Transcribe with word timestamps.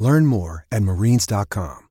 Learn 0.00 0.24
more 0.26 0.66
at 0.72 0.82
marines.com. 0.82 1.86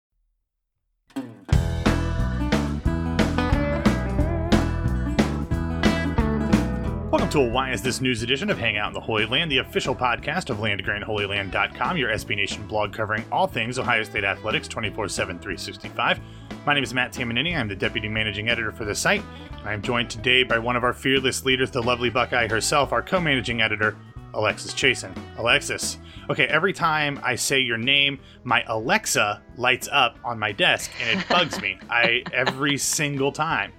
Welcome 7.12 7.30
to 7.30 7.40
a 7.40 7.50
Why 7.50 7.72
Is 7.72 7.82
This 7.82 8.02
News 8.02 8.24
edition 8.24 8.50
of 8.50 8.58
Hangout 8.58 8.88
in 8.88 8.94
the 8.94 9.00
Holy 9.00 9.26
Land, 9.26 9.52
the 9.52 9.60
official 9.60 9.96
podcast 9.96 10.50
of 10.50 10.58
landgrantholyland.com, 10.58 11.98
your 11.98 12.10
SB 12.10 12.36
Nation 12.36 12.66
blog 12.68 12.94
covering 12.94 13.24
all 13.32 13.46
things 13.46 13.78
Ohio 13.78 14.04
State 14.04 14.24
athletics 14.24 14.68
24 14.68 15.08
7, 15.10 15.38
365. 15.40 16.20
My 16.66 16.74
name 16.74 16.84
is 16.84 16.94
Matt 16.94 17.14
Tamanini. 17.14 17.58
I'm 17.58 17.68
the 17.68 17.76
deputy 17.76 18.08
managing 18.08 18.50
editor 18.50 18.72
for 18.72 18.86
the 18.86 18.96
site. 18.96 19.24
I 19.64 19.74
am 19.74 19.82
joined 19.82 20.10
today 20.10 20.44
by 20.44 20.58
one 20.60 20.76
of 20.76 20.84
our 20.84 20.94
fearless 20.94 21.46
leaders, 21.46 21.72
the 21.72 21.82
lovely 21.82 22.10
Buckeye 22.10 22.48
herself, 22.48 22.92
our 22.92 23.02
co 23.02 23.20
managing 23.20 23.62
editor, 23.62 23.96
Alexis 24.34 24.74
Chassen. 24.74 25.16
Alexis. 25.38 25.98
Okay, 26.30 26.46
every 26.46 26.74
time 26.74 27.20
I 27.24 27.36
say 27.36 27.60
your 27.60 27.78
name, 27.78 28.20
my 28.44 28.64
Alexa 28.68 29.42
lights 29.58 29.90
up 29.92 30.18
on 30.24 30.38
my 30.38 30.52
desk 30.52 30.92
and 31.02 31.20
it 31.20 31.28
bugs 31.28 31.60
me. 31.60 31.80
I 31.90 32.24
every 32.32 32.78
single 32.78 33.32
time. 33.32 33.74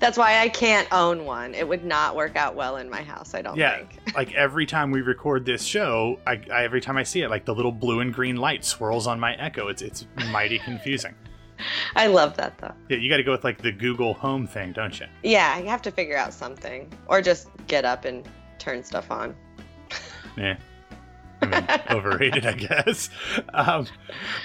That's 0.00 0.18
why 0.18 0.40
I 0.40 0.50
can't 0.50 0.86
own 0.92 1.24
one. 1.24 1.54
It 1.54 1.66
would 1.66 1.84
not 1.84 2.14
work 2.14 2.36
out 2.36 2.54
well 2.54 2.76
in 2.76 2.90
my 2.90 3.02
house, 3.02 3.32
I 3.34 3.40
don't 3.40 3.56
Yeah, 3.56 3.78
think. 3.78 4.00
like 4.14 4.34
every 4.34 4.66
time 4.66 4.90
we 4.90 5.00
record 5.00 5.46
this 5.46 5.64
show, 5.64 6.20
I, 6.26 6.40
I 6.52 6.64
every 6.64 6.82
time 6.82 6.98
I 6.98 7.04
see 7.04 7.22
it, 7.22 7.30
like 7.30 7.46
the 7.46 7.54
little 7.54 7.72
blue 7.72 8.00
and 8.00 8.12
green 8.12 8.36
light 8.36 8.64
swirls 8.64 9.06
on 9.06 9.18
my 9.18 9.34
Echo. 9.36 9.68
It's 9.68 9.80
it's 9.80 10.06
mighty 10.30 10.58
confusing. 10.58 11.14
I 11.96 12.08
love 12.08 12.36
that 12.36 12.58
though. 12.58 12.74
Yeah, 12.90 12.98
you 12.98 13.08
got 13.08 13.16
to 13.18 13.22
go 13.22 13.32
with 13.32 13.44
like 13.44 13.62
the 13.62 13.72
Google 13.72 14.12
Home 14.14 14.46
thing, 14.46 14.72
don't 14.72 14.98
you? 15.00 15.06
Yeah, 15.22 15.58
you 15.58 15.68
have 15.68 15.82
to 15.82 15.90
figure 15.90 16.16
out 16.16 16.34
something. 16.34 16.92
Or 17.06 17.22
just 17.22 17.48
get 17.66 17.84
up 17.84 18.04
and 18.04 18.28
turn 18.58 18.82
stuff 18.84 19.10
on. 19.10 19.34
Yeah. 20.36 20.56
I 21.42 21.46
mean, 21.46 21.80
overrated, 21.90 22.46
I 22.46 22.52
guess. 22.52 23.10
Um, 23.52 23.86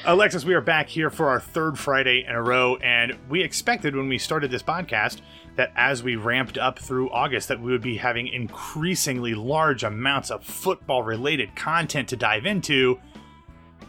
Alexis, 0.06 0.46
we 0.46 0.54
are 0.54 0.62
back 0.62 0.90
here 0.90 1.10
for 1.10 1.30
our 1.30 1.40
third 1.40 1.78
Friday 1.80 2.26
in 2.28 2.36
a 2.36 2.42
row, 2.42 2.76
and 2.78 3.18
we 3.30 3.42
expected 3.42 3.96
when 3.96 4.10
we 4.10 4.18
started 4.18 4.52
this 4.52 4.64
podcast 4.64 5.22
that 5.56 5.72
as 5.76 6.04
we 6.04 6.16
ramped 6.16 6.58
up 6.58 6.80
through 6.80 7.10
August, 7.10 7.48
that 7.48 7.60
we 7.60 7.72
would 7.72 7.82
be 7.82 7.98
having 7.98 8.28
increasingly 8.28 9.34
large 9.34 9.84
amounts 9.84 10.32
of 10.32 10.44
football-related 10.44 11.56
content 11.56 12.08
to 12.10 12.16
dive 12.16 12.46
into. 12.46 13.00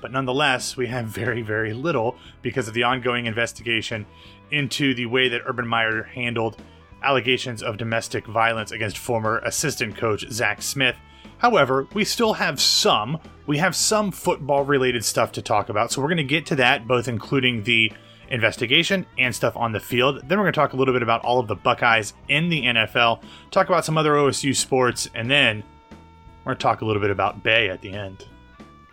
But 0.01 0.13
nonetheless, 0.13 0.77
we 0.77 0.87
have 0.87 1.07
very, 1.07 1.43
very 1.43 1.73
little 1.73 2.17
because 2.43 2.69
of 2.69 2.75
the 2.75 2.85
ongoing 2.85 3.27
investigation 3.27 4.07
into 4.51 4.95
the 4.95 5.07
way 5.07 5.29
that 5.29 5.43
Urban 5.47 5.67
Meyer 5.67 6.03
handled 6.03 6.61
allegations 7.03 7.63
of 7.63 7.77
domestic 7.77 8.27
violence 8.27 8.73
against 8.73 8.99
former 8.99 9.39
assistant 9.39 9.97
coach 9.97 10.25
Zach 10.31 10.63
Smith. 10.63 10.97
However, 11.41 11.89
we 11.95 12.05
still 12.05 12.35
have 12.35 12.61
some. 12.61 13.19
We 13.47 13.57
have 13.59 13.75
some 13.75 14.13
football 14.13 14.65
related 14.65 15.05
stuff 15.05 15.33
to 15.33 15.43
talk 15.43 15.71
about. 15.71 15.91
So 15.91 16.03
we're 16.03 16.09
going 16.09 16.19
to 16.19 16.25
get 16.25 16.45
to 16.47 16.57
that, 16.57 16.87
both 16.87 17.09
including 17.09 17.63
the 17.65 17.91
investigation 18.29 19.07
and 19.19 19.35
stuff 19.35 19.57
on 19.57 19.73
the 19.73 19.81
field. 19.81 20.21
Then 20.29 20.39
we're 20.39 20.45
going 20.45 20.53
to 20.53 20.61
talk 20.61 20.75
a 20.75 20.77
little 20.77 20.95
bit 20.95 21.03
about 21.03 21.23
all 21.23 21.41
of 21.41 21.49
the 21.49 21.57
Buckeyes 21.57 22.13
in 22.29 22.51
the 22.51 22.63
NFL, 22.63 23.23
talk 23.51 23.69
about 23.69 23.87
some 23.87 23.97
other 23.97 24.13
OSU 24.13 24.55
sports, 24.55 25.09
and 25.15 25.31
then 25.31 25.65
we're 26.45 26.53
going 26.53 26.59
to 26.59 26.63
talk 26.63 26.83
a 26.83 26.85
little 26.85 27.03
bit 27.03 27.11
about 27.11 27.43
Bay 27.43 27.71
at 27.71 27.81
the 27.81 27.93
end. 27.93 28.27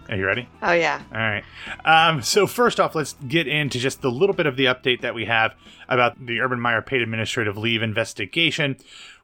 Are 0.10 0.16
you 0.16 0.26
ready? 0.26 0.48
Oh 0.62 0.72
yeah. 0.72 1.02
All 1.12 1.18
right. 1.18 1.44
Um, 1.84 2.22
so 2.22 2.48
first 2.48 2.80
off, 2.80 2.96
let's 2.96 3.18
get 3.28 3.46
into 3.46 3.78
just 3.78 4.02
the 4.02 4.10
little 4.10 4.34
bit 4.34 4.46
of 4.46 4.56
the 4.56 4.66
update 4.66 5.02
that 5.02 5.14
we 5.14 5.26
have 5.26 5.54
about 5.90 6.26
the 6.26 6.40
Urban 6.40 6.62
Meyer 6.62 6.82
paid 6.82 7.02
administrative 7.02 7.58
leave 7.58 7.82
investigation. 7.82 8.78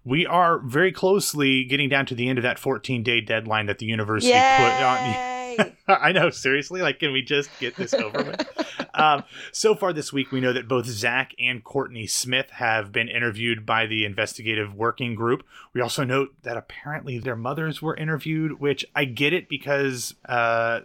We 0.06 0.26
are 0.26 0.60
very 0.60 0.92
closely 0.92 1.64
getting 1.64 1.90
down 1.90 2.06
to 2.08 2.16
the 2.16 2.28
end 2.28 2.38
of 2.38 2.44
that 2.44 2.60
14 2.60 3.04
day 3.04 3.22
deadline 3.22 3.68
that 3.68 3.80
the 3.80 3.86
university 3.86 4.34
put 4.34 4.40
on. 4.40 5.12
Yay! 5.12 5.34
I 5.88 6.12
know, 6.12 6.30
seriously. 6.30 6.82
Like, 6.82 7.00
can 7.00 7.12
we 7.12 7.22
just 7.22 7.50
get 7.60 7.76
this 7.76 7.94
over 7.94 8.24
with? 8.24 8.90
um, 8.94 9.24
so 9.52 9.76
far 9.76 9.94
this 9.94 10.12
week, 10.12 10.32
we 10.32 10.42
know 10.42 10.54
that 10.54 10.68
both 10.68 10.86
Zach 10.86 11.34
and 11.40 11.64
Courtney 11.64 12.08
Smith 12.08 12.50
have 12.52 12.92
been 12.92 13.08
interviewed 13.08 13.66
by 13.66 13.86
the 13.86 14.06
investigative 14.06 14.74
working 14.74 15.16
group. 15.16 15.44
We 15.74 15.82
also 15.82 16.04
note 16.04 16.34
that 16.44 16.58
apparently 16.58 17.20
their 17.20 17.36
mothers 17.36 17.82
were 17.82 17.96
interviewed, 17.96 18.60
which 18.60 18.86
I 18.96 19.06
get 19.06 19.34
it 19.34 19.50
because 19.50 20.16
uh, 20.28 20.32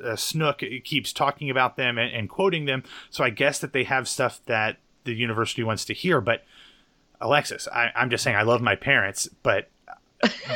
uh, 0.05 0.17
Snook 0.17 0.63
keeps 0.85 1.13
talking 1.13 1.51
about 1.51 1.77
them 1.77 1.99
and, 1.99 2.13
and 2.15 2.29
quoting 2.29 2.65
them. 2.67 2.85
So 3.11 3.25
I 3.25 3.31
guess 3.31 3.59
that 3.61 3.73
they 3.73 3.85
have 3.85 4.09
stuff 4.09 4.41
that 4.47 4.79
the 5.05 5.15
university 5.15 5.63
wants 5.63 5.85
to 5.87 5.95
hear. 5.95 6.21
But 6.21 6.45
Alexis, 7.21 7.69
I, 7.69 7.91
I'm 7.95 8.11
just 8.11 8.25
saying, 8.25 8.37
I 8.37 8.43
love 8.43 8.61
my 8.61 8.77
parents, 8.77 9.29
but 9.43 9.71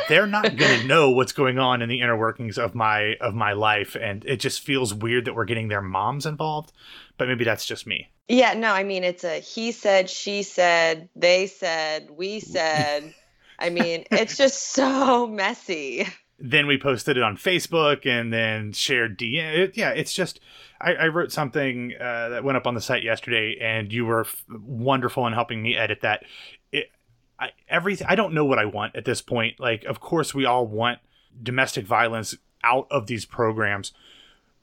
they're 0.08 0.26
not 0.26 0.56
going 0.56 0.80
to 0.80 0.86
know 0.86 1.10
what's 1.10 1.32
going 1.32 1.58
on 1.58 1.82
in 1.82 1.88
the 1.88 2.00
inner 2.00 2.16
workings 2.16 2.58
of 2.58 2.74
my 2.74 3.16
of 3.20 3.34
my 3.34 3.52
life 3.52 3.94
and 3.94 4.24
it 4.24 4.38
just 4.38 4.60
feels 4.60 4.92
weird 4.92 5.24
that 5.24 5.34
we're 5.34 5.44
getting 5.44 5.68
their 5.68 5.80
moms 5.80 6.26
involved 6.26 6.72
but 7.16 7.28
maybe 7.28 7.44
that's 7.44 7.64
just 7.64 7.86
me 7.86 8.10
yeah, 8.28 8.54
no, 8.54 8.72
I 8.72 8.84
mean 8.84 9.04
it's 9.04 9.24
a 9.24 9.40
he 9.40 9.72
said, 9.72 10.08
she 10.08 10.42
said, 10.42 11.08
they 11.14 11.46
said, 11.46 12.10
we 12.10 12.40
said. 12.40 13.14
I 13.58 13.70
mean, 13.70 14.04
it's 14.10 14.36
just 14.36 14.72
so 14.72 15.26
messy. 15.26 16.08
Then 16.44 16.66
we 16.66 16.76
posted 16.76 17.16
it 17.16 17.22
on 17.22 17.36
facebook 17.36 18.04
and 18.04 18.32
then 18.32 18.72
shared 18.72 19.16
dm 19.16 19.56
it, 19.56 19.76
yeah 19.76 19.90
it's 19.90 20.12
just 20.12 20.40
i, 20.80 20.92
I 20.92 21.08
wrote 21.08 21.30
something 21.30 21.94
uh, 21.98 22.30
that 22.30 22.44
went 22.44 22.56
up 22.56 22.66
on 22.66 22.74
the 22.74 22.80
site 22.80 23.04
yesterday 23.04 23.56
and 23.60 23.92
you 23.92 24.04
were 24.04 24.22
f- 24.22 24.44
wonderful 24.50 25.26
in 25.26 25.32
helping 25.32 25.62
me 25.62 25.76
edit 25.76 26.00
that. 26.02 26.24
It 26.72 26.90
I, 27.38 27.50
everything 27.68 28.08
i 28.10 28.16
don't 28.16 28.34
know 28.34 28.44
what 28.44 28.58
i 28.58 28.64
want 28.64 28.96
at 28.96 29.04
this 29.04 29.22
point. 29.22 29.60
Like 29.60 29.84
of 29.84 30.00
course 30.00 30.34
we 30.34 30.44
all 30.44 30.66
want 30.66 30.98
domestic 31.42 31.86
violence 31.86 32.34
out 32.64 32.86
of 32.90 33.06
these 33.06 33.24
programs 33.24 33.92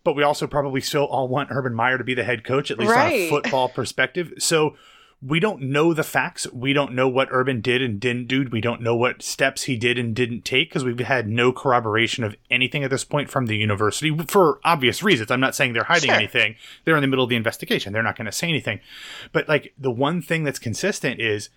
but 0.04 0.16
we 0.16 0.24
also 0.24 0.48
probably 0.48 0.82
still 0.82 1.06
all 1.06 1.28
want 1.28 1.50
Urban 1.52 1.74
Meyer 1.74 1.98
to 1.98 2.04
be 2.04 2.14
the 2.14 2.24
head 2.24 2.44
coach, 2.44 2.72
at 2.72 2.80
least 2.80 2.92
on 2.92 3.12
a 3.12 3.30
football 3.30 3.70
perspective. 3.70 4.34
So 4.38 4.76
we 5.22 5.40
don't 5.40 5.62
know 5.62 5.94
the 5.94 6.04
facts. 6.04 6.48
We 6.54 6.72
don't 6.72 6.94
know 6.94 7.10
what 7.10 7.28
Urban 7.32 7.60
did 7.60 7.82
and 7.82 8.00
didn't 8.00 8.28
do. 8.28 8.48
We 8.50 8.62
don't 8.62 8.82
know 8.82 8.96
what 8.96 9.22
steps 9.22 9.64
he 9.64 9.76
did 9.76 9.98
and 9.98 10.16
didn't 10.16 10.46
take 10.46 10.70
because 10.70 10.86
we've 10.86 10.98
had 11.00 11.28
no 11.28 11.52
corroboration 11.52 12.24
of 12.24 12.38
anything 12.50 12.86
at 12.86 12.90
this 12.90 13.04
point 13.04 13.30
from 13.30 13.46
the 13.48 13.58
university 13.58 14.18
for 14.28 14.62
obvious 14.64 15.04
reasons. 15.04 15.30
I'm 15.30 15.42
not 15.42 15.56
saying 15.56 15.74
they're 15.74 15.84
hiding 15.84 16.10
Sure. 16.10 16.16
anything. 16.16 16.56
They're 16.86 16.96
in 16.96 17.02
the 17.02 17.08
middle 17.08 17.24
of 17.24 17.30
the 17.30 17.36
investigation. 17.36 17.92
They're 17.92 18.02
not 18.02 18.16
going 18.16 18.28
to 18.28 18.32
say 18.32 18.48
anything. 18.48 18.80
But 19.34 19.50
like 19.50 19.74
the 19.78 19.92
one 19.92 20.22
thing 20.22 20.46
that's 20.46 20.60
consistent 20.60 21.20
is 21.20 21.50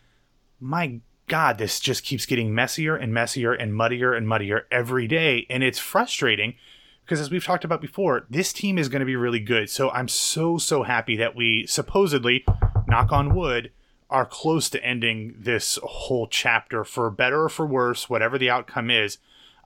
my 0.58 1.00
God, 1.28 1.58
this 1.58 1.78
just 1.78 2.02
keeps 2.02 2.26
getting 2.26 2.52
messier 2.54 2.96
and 2.96 3.14
messier 3.14 3.52
and 3.52 3.74
muddier 3.74 4.12
and 4.12 4.26
muddier 4.28 4.66
every 4.72 5.06
day. 5.06 5.46
And 5.48 5.62
it's 5.62 5.78
frustrating 5.78 6.56
because, 7.04 7.20
as 7.20 7.30
we've 7.30 7.44
talked 7.44 7.64
about 7.64 7.80
before, 7.80 8.26
this 8.28 8.52
team 8.52 8.76
is 8.76 8.88
going 8.88 9.00
to 9.00 9.06
be 9.06 9.16
really 9.16 9.40
good. 9.40 9.70
So 9.70 9.90
I'm 9.90 10.08
so, 10.08 10.58
so 10.58 10.82
happy 10.82 11.16
that 11.16 11.36
we 11.36 11.64
supposedly, 11.66 12.44
knock 12.92 13.10
on 13.10 13.34
wood, 13.34 13.72
are 14.10 14.26
close 14.26 14.68
to 14.68 14.84
ending 14.84 15.34
this 15.38 15.78
whole 15.82 16.26
chapter 16.26 16.84
for 16.84 17.10
better 17.10 17.44
or 17.44 17.48
for 17.48 17.66
worse, 17.66 18.10
whatever 18.10 18.36
the 18.36 18.50
outcome 18.50 18.90
is. 18.90 19.16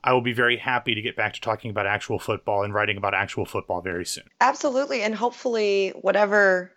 I 0.05 0.13
will 0.13 0.21
be 0.21 0.33
very 0.33 0.57
happy 0.57 0.95
to 0.95 1.03
get 1.03 1.17
back 1.17 1.35
to 1.35 1.41
talking 1.41 1.73
about 1.73 1.87
actual 1.87 2.21
football 2.21 2.63
and 2.63 2.73
writing 2.73 2.97
about 2.97 3.13
actual 3.13 3.45
football 3.45 3.81
very 3.81 4.07
soon. 4.07 4.23
Absolutely. 4.41 5.03
And 5.03 5.17
hopefully 5.17 5.93
whatever, 6.01 6.71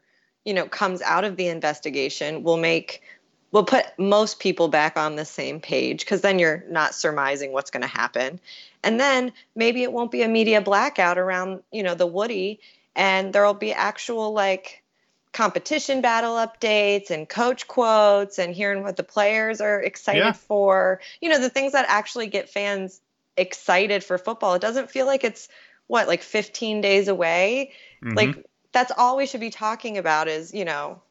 you 0.46 0.56
know, 0.56 0.66
comes 0.66 1.04
out 1.04 1.24
of 1.24 1.36
the 1.36 1.48
investigation 1.48 2.42
will 2.42 2.57
make 2.57 3.04
will 3.52 3.63
put 3.63 3.86
most 4.00 4.40
people 4.40 4.68
back 4.68 4.98
on 4.98 5.16
the 5.16 5.25
same 5.25 5.60
page 5.60 6.00
because 6.02 6.22
then 6.22 6.40
you're 6.40 6.63
not 6.69 6.95
surmising 6.95 7.52
what's 7.52 7.69
going 7.72 7.81
to 7.81 7.88
happen. 7.88 8.40
And 8.84 9.00
then 9.00 9.31
maybe 9.56 9.84
it 9.84 9.92
won't 9.92 10.12
be 10.12 10.24
a 10.24 10.28
media 10.28 10.62
blackout 10.62 11.19
around, 11.19 11.62
you 11.72 11.84
know, 11.84 11.94
the 11.94 12.07
Woody 12.07 12.60
and 12.95 13.31
there'll 13.34 13.54
be 13.54 13.74
actual 13.74 14.34
like 14.34 14.84
competition 15.31 16.02
battle 16.02 16.36
updates 16.36 17.12
and 17.12 17.30
coach 17.30 17.68
quotes 17.68 18.40
and 18.40 18.56
hearing 18.56 18.84
what 18.84 18.98
the 18.98 19.04
players 19.04 19.62
are 19.62 19.80
excited 19.80 20.20
Yeah. 20.20 20.31
for. 20.34 21.02
You 21.22 21.30
know, 21.30 21.40
the 21.40 21.50
things 21.50 21.74
that 21.74 21.86
actually 21.88 22.28
get 22.28 22.50
fans 22.50 23.02
excited 23.38 24.04
for 24.04 24.18
football. 24.18 24.56
It 24.56 24.62
doesn't 24.62 24.90
feel 24.90 25.06
like 25.06 25.24
it's 25.24 25.48
what, 25.88 26.08
like 26.08 26.24
15 26.24 26.81
days 26.81 27.08
away? 27.08 27.72
Mhm. 28.04 28.16
Like 28.16 28.46
that's 28.72 28.92
all 28.98 29.18
we 29.18 29.26
should 29.26 29.40
be 29.40 29.50
talking 29.50 29.98
about 29.98 30.28
is, 30.28 30.54
you 30.54 30.66
know, 30.66 31.02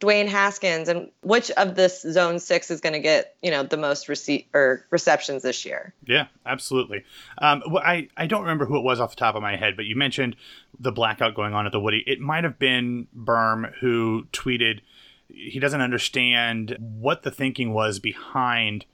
Dwayne 0.00 0.28
Haskins 0.28 0.88
and 0.88 1.10
which 1.22 1.50
of 1.52 1.74
this 1.74 2.02
zone 2.02 2.38
six 2.38 2.70
is 2.70 2.80
going 2.80 2.92
to 2.92 3.00
get, 3.00 3.34
you 3.42 3.50
know, 3.50 3.64
the 3.64 3.76
most 3.76 4.08
receipt 4.08 4.48
or 4.54 4.86
receptions 4.90 5.42
this 5.42 5.64
year. 5.64 5.92
Yeah, 6.06 6.26
absolutely. 6.46 7.04
Um, 7.38 7.62
well, 7.68 7.82
I, 7.84 8.08
I 8.16 8.26
don't 8.26 8.42
remember 8.42 8.64
who 8.64 8.76
it 8.76 8.84
was 8.84 9.00
off 9.00 9.10
the 9.10 9.16
top 9.16 9.34
of 9.34 9.42
my 9.42 9.56
head, 9.56 9.74
but 9.74 9.86
you 9.86 9.96
mentioned 9.96 10.36
the 10.80 10.92
blackout 10.92 11.34
going 11.34 11.54
on 11.54 11.66
at 11.66 11.72
the 11.72 11.80
Woody. 11.80 12.02
It 12.06 12.20
might 12.20 12.44
have 12.44 12.58
been 12.58 13.08
Berm 13.16 13.72
who 13.80 14.26
tweeted 14.32 14.80
he 15.28 15.58
doesn't 15.58 15.80
understand 15.80 16.76
what 16.78 17.22
the 17.22 17.30
thinking 17.30 17.72
was 17.72 17.98
behind 17.98 18.86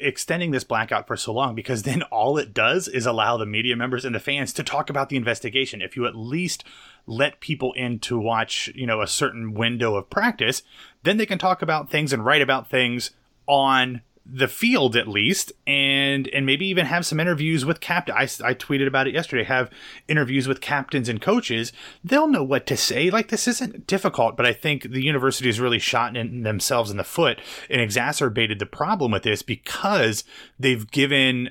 extending 0.00 0.50
this 0.50 0.64
blackout 0.64 1.06
for 1.06 1.16
so 1.16 1.32
long 1.32 1.54
because 1.54 1.82
then 1.82 2.02
all 2.04 2.38
it 2.38 2.54
does 2.54 2.88
is 2.88 3.06
allow 3.06 3.36
the 3.36 3.46
media 3.46 3.76
members 3.76 4.04
and 4.04 4.14
the 4.14 4.20
fans 4.20 4.52
to 4.52 4.62
talk 4.62 4.90
about 4.90 5.08
the 5.08 5.16
investigation. 5.16 5.82
If 5.82 5.96
you 5.96 6.06
at 6.06 6.16
least 6.16 6.64
let 7.06 7.40
people 7.40 7.72
in 7.74 7.98
to 8.00 8.18
watch, 8.18 8.70
you 8.74 8.86
know, 8.86 9.00
a 9.00 9.06
certain 9.06 9.54
window 9.54 9.94
of 9.94 10.10
practice, 10.10 10.62
then 11.02 11.16
they 11.16 11.26
can 11.26 11.38
talk 11.38 11.62
about 11.62 11.90
things 11.90 12.12
and 12.12 12.24
write 12.24 12.42
about 12.42 12.70
things 12.70 13.10
on 13.46 14.02
the 14.24 14.48
field 14.48 14.96
at 14.96 15.08
least 15.08 15.52
and 15.66 16.28
and 16.28 16.46
maybe 16.46 16.66
even 16.66 16.86
have 16.86 17.04
some 17.04 17.18
interviews 17.18 17.64
with 17.64 17.80
captain 17.80 18.14
I, 18.14 18.22
I 18.22 18.54
tweeted 18.54 18.86
about 18.86 19.08
it 19.08 19.14
yesterday 19.14 19.44
have 19.44 19.70
interviews 20.06 20.46
with 20.46 20.60
captains 20.60 21.08
and 21.08 21.20
coaches. 21.20 21.72
They'll 22.04 22.28
know 22.28 22.44
what 22.44 22.66
to 22.66 22.76
say. 22.76 23.10
Like 23.10 23.28
this 23.28 23.48
isn't 23.48 23.86
difficult 23.86 24.36
but 24.36 24.46
i 24.46 24.52
think 24.52 24.90
the 24.90 25.02
university 25.02 25.48
has 25.48 25.60
really 25.60 25.78
shot 25.78 26.16
in 26.16 26.42
themselves 26.42 26.90
in 26.90 26.96
the 26.96 27.04
foot 27.04 27.40
and 27.68 27.80
exacerbated 27.80 28.58
the 28.58 28.66
problem 28.66 29.10
with 29.10 29.24
this 29.24 29.42
because 29.42 30.24
they've 30.58 30.90
given 30.90 31.50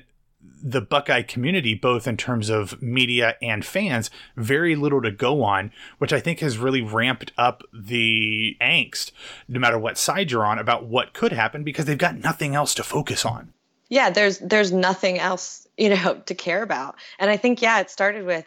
the 0.62 0.80
Buckeye 0.80 1.22
community, 1.22 1.74
both 1.74 2.06
in 2.06 2.16
terms 2.16 2.48
of 2.48 2.80
media 2.80 3.36
and 3.42 3.64
fans, 3.64 4.10
very 4.36 4.76
little 4.76 5.02
to 5.02 5.10
go 5.10 5.42
on, 5.42 5.72
which 5.98 6.12
I 6.12 6.20
think 6.20 6.40
has 6.40 6.58
really 6.58 6.82
ramped 6.82 7.32
up 7.36 7.62
the 7.72 8.56
angst, 8.60 9.10
no 9.48 9.58
matter 9.58 9.78
what 9.78 9.98
side 9.98 10.30
you're 10.30 10.46
on, 10.46 10.58
about 10.58 10.86
what 10.86 11.14
could 11.14 11.32
happen 11.32 11.64
because 11.64 11.86
they've 11.86 11.98
got 11.98 12.16
nothing 12.16 12.54
else 12.54 12.74
to 12.74 12.82
focus 12.82 13.24
on. 13.24 13.52
Yeah, 13.88 14.10
there's 14.10 14.38
there's 14.38 14.72
nothing 14.72 15.18
else, 15.18 15.66
you 15.76 15.90
know, 15.90 16.14
to 16.26 16.34
care 16.34 16.62
about. 16.62 16.96
And 17.18 17.30
I 17.30 17.36
think, 17.36 17.60
yeah, 17.60 17.80
it 17.80 17.90
started 17.90 18.24
with 18.24 18.46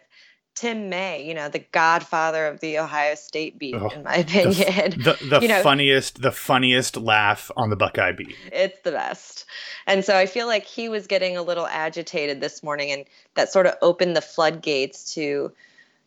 Tim 0.56 0.88
May, 0.88 1.22
you 1.22 1.34
know, 1.34 1.50
the 1.50 1.64
godfather 1.70 2.46
of 2.46 2.60
the 2.60 2.78
Ohio 2.78 3.14
State 3.14 3.58
beat, 3.58 3.74
oh, 3.74 3.88
in 3.88 4.02
my 4.02 4.16
opinion. 4.16 4.54
The, 5.02 5.18
the, 5.20 5.28
the 5.28 5.38
you 5.42 5.48
know, 5.48 5.62
funniest, 5.62 6.22
the 6.22 6.32
funniest 6.32 6.96
laugh 6.96 7.50
on 7.58 7.68
the 7.68 7.76
Buckeye 7.76 8.12
beat. 8.12 8.34
It's 8.50 8.80
the 8.80 8.90
best. 8.90 9.44
And 9.86 10.02
so 10.02 10.16
I 10.16 10.24
feel 10.24 10.46
like 10.46 10.64
he 10.64 10.88
was 10.88 11.06
getting 11.06 11.36
a 11.36 11.42
little 11.42 11.66
agitated 11.66 12.40
this 12.40 12.62
morning, 12.62 12.90
and 12.90 13.04
that 13.34 13.52
sort 13.52 13.66
of 13.66 13.74
opened 13.82 14.16
the 14.16 14.22
floodgates 14.22 15.14
to 15.14 15.52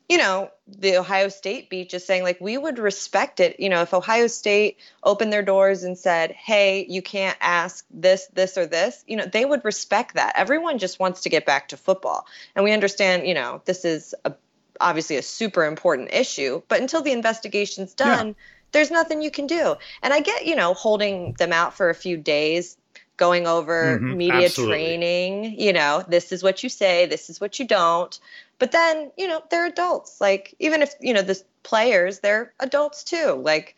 you 0.09 0.17
know, 0.17 0.49
the 0.67 0.97
Ohio 0.97 1.29
State 1.29 1.69
beat 1.69 1.89
just 1.89 2.07
saying, 2.07 2.23
like, 2.23 2.41
we 2.41 2.57
would 2.57 2.79
respect 2.79 3.39
it. 3.39 3.59
You 3.59 3.69
know, 3.69 3.83
if 3.83 3.93
Ohio 3.93 4.25
State 4.25 4.79
opened 5.03 5.31
their 5.31 5.43
doors 5.43 5.83
and 5.83 5.95
said, 5.95 6.31
hey, 6.31 6.87
you 6.89 7.03
can't 7.03 7.37
ask 7.39 7.85
this, 7.91 8.25
this, 8.33 8.57
or 8.57 8.65
this, 8.65 9.03
you 9.07 9.15
know, 9.15 9.27
they 9.27 9.45
would 9.45 9.63
respect 9.63 10.15
that. 10.15 10.33
Everyone 10.35 10.79
just 10.79 10.99
wants 10.99 11.21
to 11.21 11.29
get 11.29 11.45
back 11.45 11.69
to 11.69 11.77
football. 11.77 12.25
And 12.55 12.65
we 12.65 12.71
understand, 12.71 13.27
you 13.27 13.35
know, 13.35 13.61
this 13.65 13.85
is 13.85 14.15
a, 14.25 14.33
obviously 14.81 15.17
a 15.17 15.21
super 15.21 15.63
important 15.63 16.09
issue, 16.11 16.63
but 16.67 16.81
until 16.81 17.03
the 17.03 17.11
investigation's 17.11 17.93
done, 17.93 18.29
yeah. 18.29 18.33
there's 18.71 18.89
nothing 18.89 19.21
you 19.21 19.29
can 19.29 19.45
do. 19.45 19.75
And 20.01 20.11
I 20.11 20.21
get, 20.21 20.47
you 20.47 20.55
know, 20.55 20.73
holding 20.73 21.33
them 21.33 21.53
out 21.53 21.75
for 21.75 21.91
a 21.91 21.95
few 21.95 22.17
days 22.17 22.77
going 23.17 23.45
over 23.45 23.99
mm-hmm, 23.99 24.17
media 24.17 24.45
absolutely. 24.45 24.77
training 24.77 25.59
you 25.59 25.73
know 25.73 26.05
this 26.07 26.31
is 26.31 26.41
what 26.41 26.63
you 26.63 26.69
say 26.69 27.05
this 27.05 27.29
is 27.29 27.41
what 27.41 27.59
you 27.59 27.67
don't 27.67 28.17
but 28.59 28.71
then, 28.71 29.11
you 29.17 29.27
know, 29.27 29.41
they're 29.49 29.65
adults. 29.65 30.21
Like 30.21 30.53
even 30.59 30.81
if, 30.81 30.93
you 30.99 31.13
know, 31.13 31.21
the 31.21 31.41
players, 31.63 32.19
they're 32.19 32.53
adults 32.59 33.03
too. 33.03 33.41
Like 33.43 33.75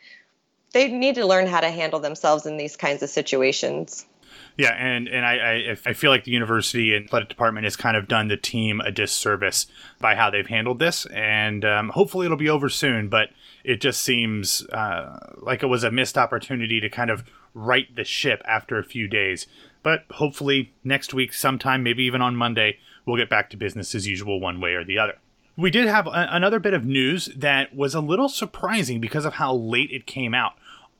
they 0.73 0.89
need 0.89 1.15
to 1.15 1.25
learn 1.25 1.47
how 1.47 1.61
to 1.61 1.69
handle 1.69 1.99
themselves 1.99 2.45
in 2.45 2.57
these 2.57 2.75
kinds 2.75 3.03
of 3.03 3.09
situations. 3.09 4.05
Yeah, 4.57 4.71
and 4.71 5.07
and 5.07 5.25
I, 5.25 5.33
I, 5.35 5.77
I 5.87 5.93
feel 5.93 6.09
like 6.09 6.23
the 6.23 6.31
university 6.31 6.93
and 6.95 7.05
athletic 7.05 7.29
department 7.29 7.65
has 7.65 7.75
kind 7.75 7.95
of 7.97 8.07
done 8.07 8.27
the 8.27 8.37
team 8.37 8.81
a 8.81 8.91
disservice 8.91 9.67
by 9.99 10.15
how 10.15 10.29
they've 10.29 10.47
handled 10.47 10.79
this, 10.79 11.05
and 11.07 11.63
um, 11.65 11.89
hopefully 11.89 12.25
it'll 12.25 12.37
be 12.37 12.49
over 12.49 12.69
soon. 12.69 13.09
But 13.09 13.29
it 13.63 13.81
just 13.81 14.01
seems 14.01 14.65
uh, 14.69 15.35
like 15.37 15.63
it 15.63 15.67
was 15.67 15.83
a 15.83 15.91
missed 15.91 16.17
opportunity 16.17 16.79
to 16.81 16.89
kind 16.89 17.09
of 17.09 17.23
right 17.53 17.93
the 17.95 18.03
ship 18.03 18.41
after 18.45 18.77
a 18.77 18.83
few 18.83 19.07
days. 19.07 19.47
But 19.83 20.05
hopefully 20.11 20.73
next 20.83 21.13
week, 21.13 21.33
sometime, 21.33 21.81
maybe 21.83 22.03
even 22.03 22.21
on 22.21 22.35
Monday, 22.35 22.77
we'll 23.05 23.17
get 23.17 23.29
back 23.29 23.49
to 23.49 23.57
business 23.57 23.95
as 23.95 24.07
usual 24.07 24.39
one 24.39 24.59
way 24.59 24.73
or 24.73 24.83
the 24.83 24.97
other. 24.97 25.17
We 25.57 25.69
did 25.69 25.87
have 25.87 26.07
a- 26.07 26.29
another 26.31 26.59
bit 26.59 26.73
of 26.73 26.85
news 26.85 27.29
that 27.35 27.75
was 27.75 27.93
a 27.93 27.99
little 28.01 28.29
surprising 28.29 28.99
because 28.99 29.25
of 29.25 29.33
how 29.33 29.53
late 29.53 29.91
it 29.91 30.05
came 30.05 30.33
out. 30.33 30.53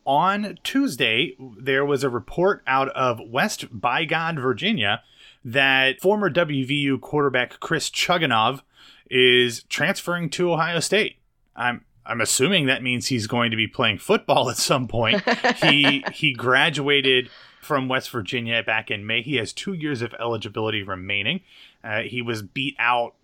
On 0.06 0.58
Tuesday, 0.64 1.36
there 1.40 1.86
was 1.86 2.04
a 2.04 2.10
report 2.10 2.64
out 2.66 2.90
of 2.90 3.20
West 3.20 3.66
Bygone, 3.72 4.40
Virginia, 4.40 5.04
that 5.46 6.02
former 6.02 6.30
WVU 6.30 7.00
quarterback 7.00 7.60
Chris 7.60 7.90
Chugunov 7.90 8.62
is 9.10 9.64
transferring 9.64 10.30
to 10.32 10.52
Ohio 10.54 10.80
State. 10.80 11.18
I'm 11.56 11.86
I'm 12.04 12.20
assuming 12.20 12.66
that 12.66 12.82
means 12.82 13.08
he's 13.08 13.28
going 13.28 13.52
to 13.52 13.58
be 13.58 13.68
playing 13.68 14.00
football 14.00 14.50
at 14.52 14.58
some 14.58 14.88
point. 14.88 15.22
he 15.58 16.04
he 16.14 16.34
graduated 16.34 17.30
from 17.62 17.88
West 17.88 18.10
Virginia 18.10 18.64
back 18.64 18.90
in 18.90 19.06
May. 19.06 19.22
He 19.22 19.36
has 19.36 19.54
two 19.54 19.74
years 19.74 20.02
of 20.02 20.16
eligibility 20.20 20.82
remaining. 20.82 21.42
Uh, 21.84 22.02
he 22.02 22.22
was 22.22 22.42
beat 22.42 22.76
out 22.80 23.16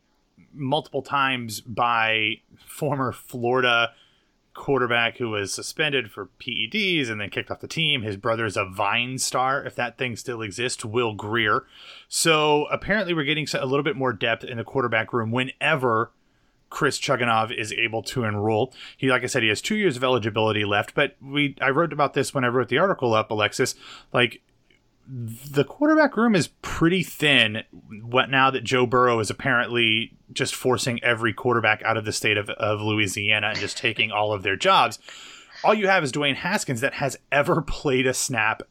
multiple 0.53 1.01
times 1.01 1.61
by 1.61 2.35
former 2.65 3.11
Florida 3.11 3.91
quarterback 4.57 5.17
who 5.17 5.29
was 5.29 5.53
suspended 5.53 6.11
for 6.11 6.29
PEDs 6.39 7.09
and 7.09 7.21
then 7.21 7.29
kicked 7.29 7.51
off 7.51 7.59
the 7.59 7.67
team. 7.67 8.01
His 8.01 8.17
brother 8.17 8.45
is 8.45 8.57
a 8.57 8.65
Vine 8.65 9.19
star, 9.19 9.63
if 9.63 9.75
that 9.75 9.97
thing 9.97 10.15
still 10.15 10.41
exists, 10.41 10.83
Will 10.83 11.13
Grier. 11.13 11.65
So 12.09 12.65
apparently, 12.65 13.13
we're 13.13 13.23
getting 13.23 13.47
a 13.53 13.65
little 13.65 13.83
bit 13.83 13.95
more 13.95 14.11
depth 14.11 14.43
in 14.43 14.57
the 14.57 14.63
quarterback 14.63 15.13
room 15.13 15.31
whenever 15.31 16.11
Chris 16.69 16.99
Chugunov 16.99 17.57
is 17.57 17.71
able 17.73 18.03
to 18.03 18.25
enroll. 18.25 18.73
He, 18.97 19.09
like 19.09 19.23
I 19.23 19.27
said, 19.27 19.43
he 19.43 19.49
has 19.49 19.61
two 19.61 19.75
years 19.75 19.95
of 19.95 20.03
eligibility 20.03 20.65
left. 20.65 20.93
But 20.93 21.15
we, 21.21 21.55
I 21.61 21.69
wrote 21.69 21.93
about 21.93 22.13
this 22.13 22.33
when 22.33 22.43
I 22.43 22.49
wrote 22.49 22.67
the 22.67 22.79
article 22.79 23.13
up, 23.13 23.31
Alexis. 23.31 23.75
Like 24.11 24.41
the 25.07 25.63
quarterback 25.63 26.17
room 26.17 26.35
is 26.35 26.49
pretty 26.61 27.01
thin 27.01 27.63
what 28.03 28.29
now 28.29 28.51
that 28.51 28.63
Joe 28.63 28.85
Burrow 28.85 29.19
is 29.19 29.29
apparently 29.29 30.13
just 30.33 30.53
forcing 30.53 31.01
every 31.03 31.33
quarterback 31.33 31.81
out 31.83 31.95
of 31.95 32.03
the 32.03 32.11
state 32.11 32.37
of, 32.37 32.49
of 32.49 32.81
Louisiana 32.81 33.47
and 33.49 33.57
just 33.57 33.77
taking 33.77 34.11
all 34.11 34.33
of 34.33 34.43
their 34.43 34.57
jobs. 34.57 34.99
All 35.63 35.73
you 35.73 35.87
have 35.87 36.03
is 36.03 36.11
Dwayne 36.11 36.35
Haskins 36.35 36.81
that 36.81 36.95
has 36.95 37.17
ever 37.31 37.61
played 37.67 38.05
a 38.05 38.13
snap 38.13 38.63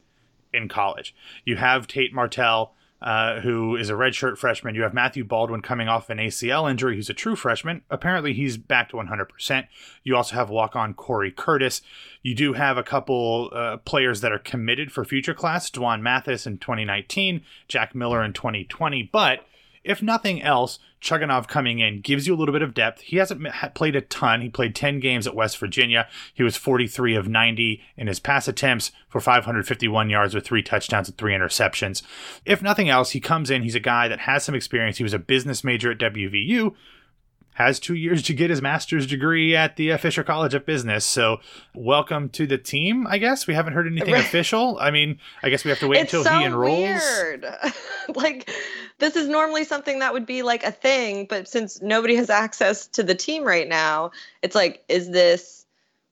in 0.53 0.67
college. 0.67 1.15
You 1.43 1.57
have 1.57 1.87
Tate 1.87 2.13
Martell, 2.13 2.73
uh, 3.01 3.41
who 3.41 3.75
is 3.75 3.89
a 3.89 3.93
redshirt 3.93 4.37
freshman. 4.37 4.75
You 4.75 4.81
have 4.81 4.93
Matthew 4.93 5.23
Baldwin 5.23 5.61
coming 5.61 5.87
off 5.87 6.09
an 6.09 6.17
ACL 6.17 6.69
injury. 6.69 6.95
He's 6.95 7.09
a 7.09 7.13
true 7.13 7.35
freshman. 7.35 7.83
Apparently, 7.89 8.33
he's 8.33 8.57
back 8.57 8.89
to 8.89 8.97
100%. 8.97 9.67
You 10.03 10.15
also 10.15 10.35
have 10.35 10.49
walk 10.49 10.75
on 10.75 10.93
Corey 10.93 11.31
Curtis. 11.31 11.81
You 12.23 12.33
do 12.33 12.53
have 12.53 12.77
a 12.77 12.83
couple 12.83 13.51
uh, 13.53 13.77
players 13.77 14.21
that 14.21 14.31
are 14.31 14.39
committed 14.39 14.91
for 14.91 15.05
future 15.05 15.35
class 15.35 15.69
Dwan 15.69 16.01
Mathis 16.01 16.47
in 16.47 16.57
2019, 16.57 17.41
Jack 17.67 17.93
Miller 17.93 18.23
in 18.23 18.33
2020. 18.33 19.09
But 19.11 19.45
if 19.87 20.01
nothing 20.01 20.41
else, 20.41 20.79
Chugunov 21.01 21.47
coming 21.47 21.79
in 21.79 22.01
gives 22.01 22.27
you 22.27 22.35
a 22.35 22.37
little 22.37 22.53
bit 22.53 22.61
of 22.61 22.73
depth. 22.73 23.01
He 23.01 23.17
hasn't 23.17 23.47
played 23.75 23.95
a 23.95 24.01
ton. 24.01 24.41
He 24.41 24.49
played 24.49 24.75
10 24.75 24.99
games 24.99 25.27
at 25.27 25.35
West 25.35 25.57
Virginia. 25.57 26.07
He 26.33 26.43
was 26.43 26.57
43 26.57 27.15
of 27.15 27.27
90 27.27 27.81
in 27.95 28.07
his 28.07 28.19
pass 28.19 28.47
attempts 28.47 28.91
for 29.07 29.21
551 29.21 30.09
yards 30.09 30.33
with 30.33 30.45
three 30.45 30.63
touchdowns 30.63 31.07
and 31.07 31.17
three 31.17 31.33
interceptions. 31.33 32.01
If 32.45 32.61
nothing 32.61 32.89
else, 32.89 33.11
he 33.11 33.19
comes 33.19 33.49
in. 33.49 33.63
He's 33.63 33.75
a 33.75 33.79
guy 33.79 34.07
that 34.07 34.21
has 34.21 34.43
some 34.43 34.55
experience. 34.55 34.97
He 34.97 35.03
was 35.03 35.13
a 35.13 35.19
business 35.19 35.63
major 35.63 35.91
at 35.91 35.99
WVU, 35.99 36.73
has 37.57 37.79
two 37.79 37.95
years 37.95 38.21
to 38.21 38.35
get 38.35 38.51
his 38.51 38.61
master's 38.61 39.07
degree 39.07 39.55
at 39.55 39.77
the 39.77 39.97
Fisher 39.97 40.23
College 40.23 40.53
of 40.53 40.63
Business. 40.63 41.03
So, 41.03 41.39
welcome 41.73 42.29
to 42.29 42.45
the 42.45 42.59
team. 42.59 43.07
I 43.07 43.17
guess 43.17 43.47
we 43.47 43.55
haven't 43.55 43.73
heard 43.73 43.87
anything 43.87 44.13
right. 44.13 44.23
official. 44.23 44.77
I 44.79 44.91
mean, 44.91 45.17
I 45.41 45.49
guess 45.49 45.63
we 45.63 45.69
have 45.69 45.79
to 45.79 45.87
wait 45.87 46.01
it's 46.01 46.13
until 46.13 46.23
so 46.23 46.37
he 46.37 46.45
enrolls. 46.45 46.77
Weird. 46.77 47.47
like, 48.15 48.47
this 48.99 49.15
is 49.15 49.27
normally 49.27 49.63
something 49.63 49.97
that 49.99 50.13
would 50.13 50.27
be 50.27 50.43
like 50.43 50.63
a 50.63 50.71
thing, 50.71 51.25
but 51.27 51.47
since 51.47 51.81
nobody 51.81 52.15
has 52.17 52.29
access 52.29 52.85
to 52.89 53.01
the 53.01 53.15
team 53.15 53.43
right 53.43 53.67
now, 53.67 54.11
it's 54.43 54.53
like, 54.53 54.83
is 54.87 55.09
this 55.09 55.65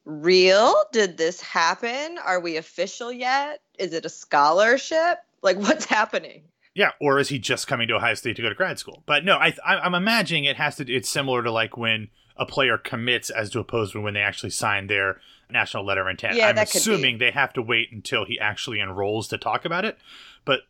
real? 0.04 0.74
Did 0.94 1.16
this 1.16 1.40
happen? 1.42 2.18
Are 2.26 2.40
we 2.40 2.58
official 2.58 3.12
yet? 3.12 3.62
Is 3.78 3.94
it 3.94 4.04
a 4.04 4.10
scholarship? 4.10 5.20
Like, 5.44 5.58
what's 5.58 5.86
happening? 5.86 6.42
Yeah, 6.76 6.92
or 7.00 7.20
is 7.20 7.30
he 7.30 7.40
just 7.40 7.68
coming 7.68 7.88
to 7.88 7.96
Ohio 7.96 8.14
State 8.16 8.36
to 8.36 8.42
go 8.42 8.50
to 8.50 8.56
grad 8.56 8.78
school? 8.78 9.02
But 9.06 9.24
no, 9.24 9.38
I, 9.38 9.56
I'm 9.66 9.96
imagining 9.96 10.44
it 10.44 10.58
has 10.58 10.76
to. 10.76 10.94
It's 10.94 11.10
similar 11.10 11.42
to 11.42 11.50
like 11.50 11.78
when 11.78 12.10
a 12.36 12.46
player 12.46 12.78
commits, 12.78 13.30
as 13.30 13.50
to 13.52 13.60
opposed 13.60 13.94
to 13.94 14.02
when 14.02 14.14
they 14.14 14.20
actually 14.20 14.50
sign 14.50 14.88
their 14.88 15.22
national 15.50 15.86
letter 15.86 16.02
of 16.02 16.08
intent. 16.08 16.36
Yeah, 16.36 16.50
I'm 16.50 16.56
that 16.56 16.76
assuming 16.76 17.18
they 17.18 17.32
have 17.32 17.54
to 17.54 17.62
wait 17.62 17.94
until 17.94 18.26
he 18.26 18.38
actually 18.38 18.82
enrolls 18.82 19.30
to 19.30 19.38
talk 19.38 19.64
about 19.64 19.86
it. 19.86 19.98
But 20.44 20.62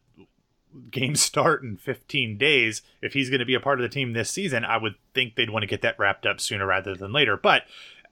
games 0.92 1.22
start 1.22 1.64
in 1.64 1.78
15 1.78 2.38
days. 2.38 2.84
If 3.02 3.14
he's 3.14 3.30
going 3.30 3.40
to 3.40 3.46
be 3.46 3.56
a 3.56 3.60
part 3.60 3.80
of 3.80 3.84
the 3.84 3.94
team 3.94 4.14
this 4.14 4.30
season, 4.30 4.64
I 4.64 4.78
would 4.78 4.96
think 5.16 5.36
they'd 5.36 5.50
want 5.50 5.64
to 5.64 5.68
get 5.68 5.82
that 5.82 5.98
wrapped 5.98 6.28
up 6.28 6.40
sooner 6.40 6.68
rather 6.68 6.96
than 6.96 7.14
later. 7.14 7.36
But 7.36 7.64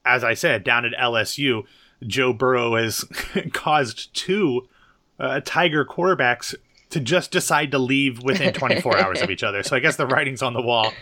as 0.03 0.23
I 0.23 0.33
said, 0.33 0.63
down 0.63 0.85
at 0.85 0.93
LSU, 0.93 1.63
Joe 2.05 2.33
Burrow 2.33 2.75
has 2.75 3.05
caused 3.53 4.13
two 4.15 4.67
uh, 5.19 5.41
Tiger 5.45 5.85
quarterbacks 5.85 6.55
to 6.93 6.99
just 6.99 7.31
decide 7.31 7.71
to 7.71 7.79
leave 7.79 8.21
within 8.21 8.53
24 8.53 8.97
hours 8.99 9.21
of 9.21 9.31
each 9.31 9.43
other. 9.43 9.63
So 9.63 9.75
I 9.75 9.79
guess 9.79 9.95
the 9.95 10.05
writing's 10.05 10.43
on 10.43 10.53
the 10.53 10.61
wall 10.61 10.93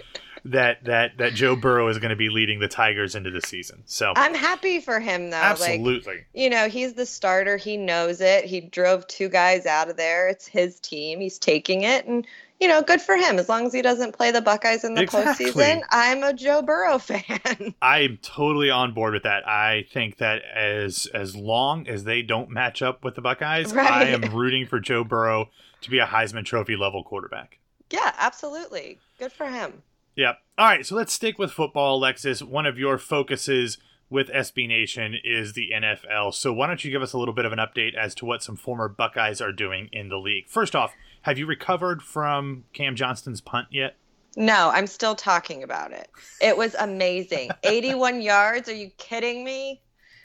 that 0.46 0.84
that 0.86 1.18
that 1.18 1.34
Joe 1.34 1.56
Burrow 1.56 1.90
is 1.90 2.00
going 2.00 2.12
to 2.12 2.16
be 2.16 2.30
leading 2.30 2.60
the 2.60 2.70
Tigers 2.70 3.14
into 3.14 3.30
the 3.30 3.42
season. 3.42 3.84
So 3.86 4.14
I'm 4.16 4.34
happy 4.34 4.80
for 4.80 5.02
him 5.02 5.30
though. 5.30 5.38
Absolutely. 5.38 6.14
Like, 6.14 6.28
you 6.34 6.50
know, 6.50 6.70
he's 6.70 6.94
the 6.94 7.06
starter. 7.06 7.58
He 7.58 7.76
knows 7.76 8.22
it. 8.22 8.46
He 8.46 8.62
drove 8.62 9.06
two 9.08 9.28
guys 9.28 9.66
out 9.66 9.90
of 9.90 9.98
there. 9.98 10.30
It's 10.30 10.48
his 10.48 10.80
team. 10.80 11.20
He's 11.20 11.38
taking 11.38 11.84
it, 11.84 12.06
and 12.06 12.26
you 12.62 12.68
know, 12.68 12.82
good 12.82 13.02
for 13.02 13.16
him. 13.16 13.38
As 13.38 13.50
long 13.50 13.66
as 13.66 13.74
he 13.74 13.82
doesn't 13.82 14.14
play 14.14 14.32
the 14.32 14.42
Buckeyes 14.42 14.84
in 14.84 14.94
the 14.94 15.02
exactly. 15.02 15.48
postseason, 15.48 15.82
I'm 15.90 16.24
a 16.24 16.32
Joe 16.32 16.62
Burrow 16.62 16.98
fan. 17.00 17.76
I'm 17.82 18.18
totally 18.22 18.70
on 18.70 18.94
board 18.94 19.14
with 19.14 19.24
that. 19.24 19.48
I 19.48 19.86
think 19.92 20.18
that 20.18 20.42
as 20.56 21.08
as 21.14 21.36
long 21.36 21.88
as 21.88 22.06
they 22.06 22.22
don't 22.22 22.50
match 22.50 22.82
up 22.82 23.04
with 23.04 23.16
the 23.16 23.22
Buckeyes, 23.22 23.74
right. 23.74 23.92
I 23.92 24.04
am 24.06 24.34
rooting 24.34 24.66
for 24.66 24.80
Joe 24.80 25.04
Burrow 25.04 25.50
to 25.82 25.90
be 25.90 26.00
a 26.00 26.06
Heisman 26.06 26.46
Trophy 26.46 26.76
level 26.76 27.04
quarterback. 27.04 27.60
Yeah, 27.92 28.14
absolutely. 28.18 29.00
Good 29.20 29.32
for 29.32 29.48
him. 29.48 29.84
Yep. 30.16 30.40
All 30.58 30.68
right, 30.68 30.86
so 30.86 30.96
let's 30.96 31.14
stick 31.14 31.38
with 31.40 31.52
football, 31.52 31.98
Alexis. 31.98 32.42
One 32.42 32.66
of 32.66 32.78
your 32.78 32.98
focuses 32.98 33.78
with 34.10 34.28
SB 34.28 34.68
Nation 34.68 35.16
is 35.24 35.54
the 35.54 35.70
NFL. 35.74 36.34
So 36.34 36.52
why 36.52 36.68
don't 36.68 36.84
you 36.84 36.92
give 36.92 37.02
us 37.02 37.14
a 37.14 37.18
little 37.18 37.34
bit 37.34 37.46
of 37.46 37.54
an 37.54 37.60
update 37.60 37.96
as 37.96 38.14
to 38.16 38.26
what 38.26 38.44
some 38.44 38.58
former 38.58 38.90
Buckeyes 38.90 39.42
are 39.42 39.54
doing 39.54 39.90
in 39.92 40.10
the 40.10 40.18
league? 40.18 40.50
First 40.50 40.76
off, 40.76 40.94
have 41.24 41.38
you 41.38 41.46
recovered 41.46 42.02
from 42.02 42.66
Cam 42.74 42.96
Johnston's 42.96 43.42
punt 43.42 43.68
yet? 43.72 43.96
No, 44.36 44.70
I'm 44.74 44.88
still 44.88 45.16
talking 45.16 45.64
about 45.64 45.92
it. 45.92 46.10
It 46.42 46.58
was 46.58 46.76
amazing. 46.76 47.52
81 47.64 48.22
yards. 48.22 48.70
Are 48.70 48.76
you 48.76 48.90
kidding 48.98 49.44
me? 49.44 49.82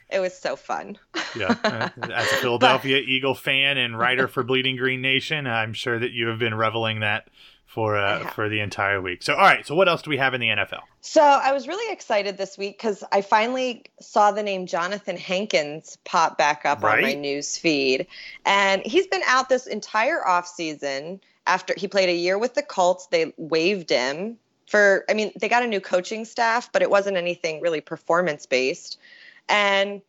It 0.09 0.19
was 0.19 0.37
so 0.37 0.55
fun. 0.55 0.97
yeah. 1.35 1.55
As 2.01 2.31
a 2.31 2.35
Philadelphia 2.37 2.97
but, 2.97 3.09
Eagle 3.09 3.35
fan 3.35 3.77
and 3.77 3.97
writer 3.97 4.27
for 4.27 4.43
Bleeding 4.43 4.77
Green 4.77 5.01
Nation, 5.01 5.47
I'm 5.47 5.73
sure 5.73 5.99
that 5.99 6.11
you 6.11 6.27
have 6.27 6.39
been 6.39 6.53
reveling 6.53 7.01
that 7.01 7.27
for 7.67 7.97
uh, 7.97 8.27
for 8.31 8.49
the 8.49 8.61
entire 8.61 9.01
week. 9.01 9.21
So, 9.21 9.35
all 9.35 9.41
right. 9.41 9.65
So, 9.65 9.75
what 9.75 9.87
else 9.87 10.01
do 10.01 10.09
we 10.09 10.17
have 10.17 10.33
in 10.33 10.41
the 10.41 10.47
NFL? 10.47 10.81
So, 11.01 11.21
I 11.21 11.51
was 11.51 11.67
really 11.67 11.93
excited 11.93 12.37
this 12.37 12.57
week 12.57 12.77
because 12.77 13.03
I 13.11 13.21
finally 13.21 13.83
saw 13.99 14.31
the 14.31 14.41
name 14.41 14.65
Jonathan 14.65 15.17
Hankins 15.17 15.97
pop 16.03 16.37
back 16.37 16.65
up 16.65 16.81
right? 16.81 16.97
on 16.97 17.03
my 17.03 17.13
news 17.13 17.57
feed, 17.57 18.07
and 18.45 18.81
he's 18.83 19.05
been 19.07 19.21
out 19.27 19.49
this 19.49 19.67
entire 19.67 20.21
offseason. 20.27 21.19
After 21.45 21.73
he 21.77 21.87
played 21.87 22.09
a 22.09 22.15
year 22.15 22.37
with 22.37 22.55
the 22.55 22.63
Colts, 22.63 23.07
they 23.07 23.33
waived 23.37 23.89
him 23.89 24.37
for. 24.67 25.05
I 25.09 25.13
mean, 25.13 25.31
they 25.39 25.49
got 25.49 25.63
a 25.63 25.67
new 25.67 25.81
coaching 25.81 26.25
staff, 26.25 26.71
but 26.71 26.81
it 26.81 26.89
wasn't 26.89 27.17
anything 27.17 27.61
really 27.61 27.81
performance 27.81 28.45
based, 28.45 28.97
and 29.49 30.01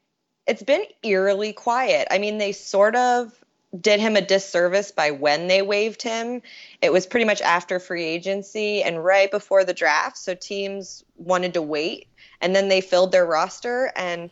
it's 0.46 0.62
been 0.62 0.84
eerily 1.02 1.52
quiet. 1.52 2.08
I 2.10 2.18
mean, 2.18 2.38
they 2.38 2.52
sort 2.52 2.96
of 2.96 3.32
did 3.78 4.00
him 4.00 4.16
a 4.16 4.22
disservice 4.22 4.92
by 4.92 5.10
when 5.10 5.46
they 5.46 5.60
waived 5.60 6.02
him. 6.02 6.40
It 6.80 6.92
was 6.92 7.06
pretty 7.06 7.26
much 7.26 7.42
after 7.42 7.78
free 7.78 8.04
agency 8.04 8.82
and 8.82 9.04
right 9.04 9.30
before 9.30 9.64
the 9.64 9.74
draft. 9.74 10.16
So 10.16 10.34
teams 10.34 11.04
wanted 11.16 11.54
to 11.54 11.62
wait 11.62 12.08
and 12.40 12.56
then 12.56 12.68
they 12.68 12.80
filled 12.80 13.12
their 13.12 13.26
roster 13.26 13.92
and 13.94 14.30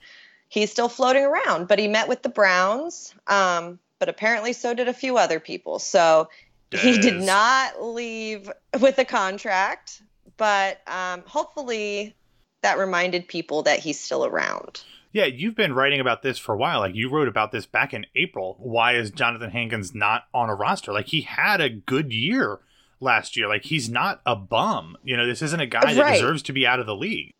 he's 0.48 0.70
still 0.70 0.88
floating 0.88 1.24
around. 1.24 1.68
But 1.68 1.78
he 1.78 1.88
met 1.88 2.08
with 2.08 2.22
the 2.22 2.30
Browns, 2.30 3.14
um, 3.26 3.78
but 3.98 4.08
apparently 4.08 4.54
so 4.54 4.72
did 4.72 4.88
a 4.88 4.94
few 4.94 5.18
other 5.18 5.38
people. 5.38 5.78
So 5.78 6.30
yes. 6.72 6.82
he 6.82 6.98
did 6.98 7.20
not 7.20 7.82
leave 7.82 8.50
with 8.80 8.98
a 8.98 9.04
contract, 9.04 10.00
but 10.38 10.80
um, 10.86 11.22
hopefully 11.26 12.14
that 12.62 12.78
reminded 12.78 13.28
people 13.28 13.64
that 13.64 13.80
he's 13.80 14.00
still 14.00 14.24
around. 14.24 14.80
Yeah, 15.16 15.24
you've 15.24 15.54
been 15.54 15.72
writing 15.72 15.98
about 15.98 16.20
this 16.20 16.36
for 16.36 16.54
a 16.54 16.58
while. 16.58 16.80
Like 16.80 16.94
you 16.94 17.08
wrote 17.08 17.26
about 17.26 17.50
this 17.50 17.64
back 17.64 17.94
in 17.94 18.04
April. 18.14 18.58
Why 18.58 18.96
is 18.96 19.10
Jonathan 19.10 19.48
Hankins 19.48 19.94
not 19.94 20.24
on 20.34 20.50
a 20.50 20.54
roster? 20.54 20.92
Like 20.92 21.06
he 21.06 21.22
had 21.22 21.58
a 21.58 21.70
good 21.70 22.12
year 22.12 22.58
last 23.00 23.34
year. 23.34 23.48
Like 23.48 23.64
he's 23.64 23.88
not 23.88 24.20
a 24.26 24.36
bum. 24.36 24.98
You 25.02 25.16
know, 25.16 25.26
this 25.26 25.40
isn't 25.40 25.58
a 25.58 25.64
guy 25.64 25.94
that 25.94 26.12
deserves 26.12 26.42
to 26.42 26.52
be 26.52 26.66
out 26.66 26.80
of 26.80 26.86
the 26.86 26.94
league. 26.94 27.32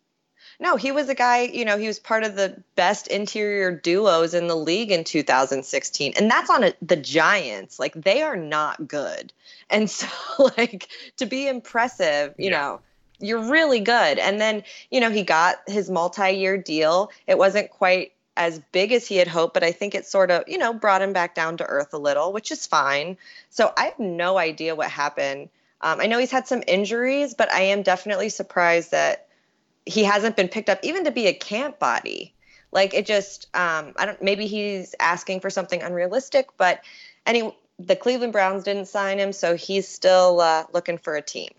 No, 0.59 0.75
he 0.75 0.91
was 0.91 1.07
a 1.07 1.13
guy, 1.13 1.41
you 1.41 1.65
know, 1.65 1.77
he 1.77 1.85
was 1.85 1.99
part 1.99 2.23
of 2.23 2.35
the 2.35 2.63
best 2.75 3.09
interior 3.09 3.71
duos 3.71 4.33
in 4.33 4.47
the 4.47 4.55
league 4.55 4.91
in 4.91 5.03
2016. 5.03 6.13
And 6.17 6.31
that's 6.31 6.49
on 6.49 6.63
a, 6.63 6.73
the 6.81 6.95
Giants. 6.95 7.77
Like 7.77 7.93
they 7.93 8.23
are 8.23 8.35
not 8.35 8.87
good. 8.87 9.31
And 9.69 9.87
so 9.87 10.07
like 10.57 10.87
to 11.17 11.27
be 11.27 11.47
impressive, 11.47 12.33
you 12.39 12.49
yeah. 12.49 12.59
know, 12.59 12.81
you're 13.19 13.49
really 13.49 13.79
good. 13.79 14.19
And 14.19 14.39
then, 14.39 14.63
you 14.91 14.99
know, 14.99 15.09
he 15.09 15.23
got 15.23 15.57
his 15.67 15.89
multi-year 15.89 16.57
deal. 16.57 17.11
It 17.25 17.37
wasn't 17.37 17.71
quite 17.71 18.13
as 18.35 18.59
big 18.71 18.91
as 18.91 19.07
he 19.07 19.17
had 19.17 19.27
hoped, 19.27 19.53
but 19.53 19.63
I 19.63 19.71
think 19.71 19.95
it 19.95 20.05
sort 20.05 20.29
of, 20.29 20.43
you 20.47 20.57
know, 20.57 20.73
brought 20.73 21.01
him 21.01 21.13
back 21.13 21.33
down 21.33 21.57
to 21.57 21.65
earth 21.65 21.93
a 21.93 21.97
little, 21.97 22.31
which 22.31 22.51
is 22.51 22.67
fine. 22.67 23.17
So 23.49 23.73
I 23.75 23.85
have 23.85 23.99
no 23.99 24.37
idea 24.37 24.75
what 24.75 24.91
happened. 24.91 25.49
Um, 25.81 25.99
I 25.99 26.05
know 26.05 26.19
he's 26.19 26.31
had 26.31 26.47
some 26.47 26.63
injuries, 26.67 27.33
but 27.33 27.51
I 27.51 27.61
am 27.61 27.81
definitely 27.81 28.29
surprised 28.29 28.91
that 28.91 29.27
he 29.85 30.03
hasn't 30.03 30.35
been 30.35 30.49
picked 30.49 30.69
up 30.69 30.79
even 30.83 31.05
to 31.05 31.11
be 31.11 31.27
a 31.27 31.33
camp 31.33 31.79
body. 31.79 32.33
Like 32.71 32.93
it 32.93 33.05
just, 33.05 33.47
um, 33.55 33.93
I 33.95 34.05
don't. 34.05 34.21
Maybe 34.21 34.45
he's 34.45 34.93
asking 34.99 35.39
for 35.39 35.49
something 35.49 35.81
unrealistic, 35.81 36.49
but 36.57 36.81
any 37.25 37.55
the 37.79 37.95
Cleveland 37.95 38.33
Browns 38.33 38.63
didn't 38.63 38.87
sign 38.87 39.19
him, 39.19 39.31
so 39.31 39.55
he's 39.55 39.87
still 39.87 40.41
uh, 40.41 40.65
looking 40.73 40.97
for 40.97 41.15
a 41.15 41.21
team. 41.21 41.49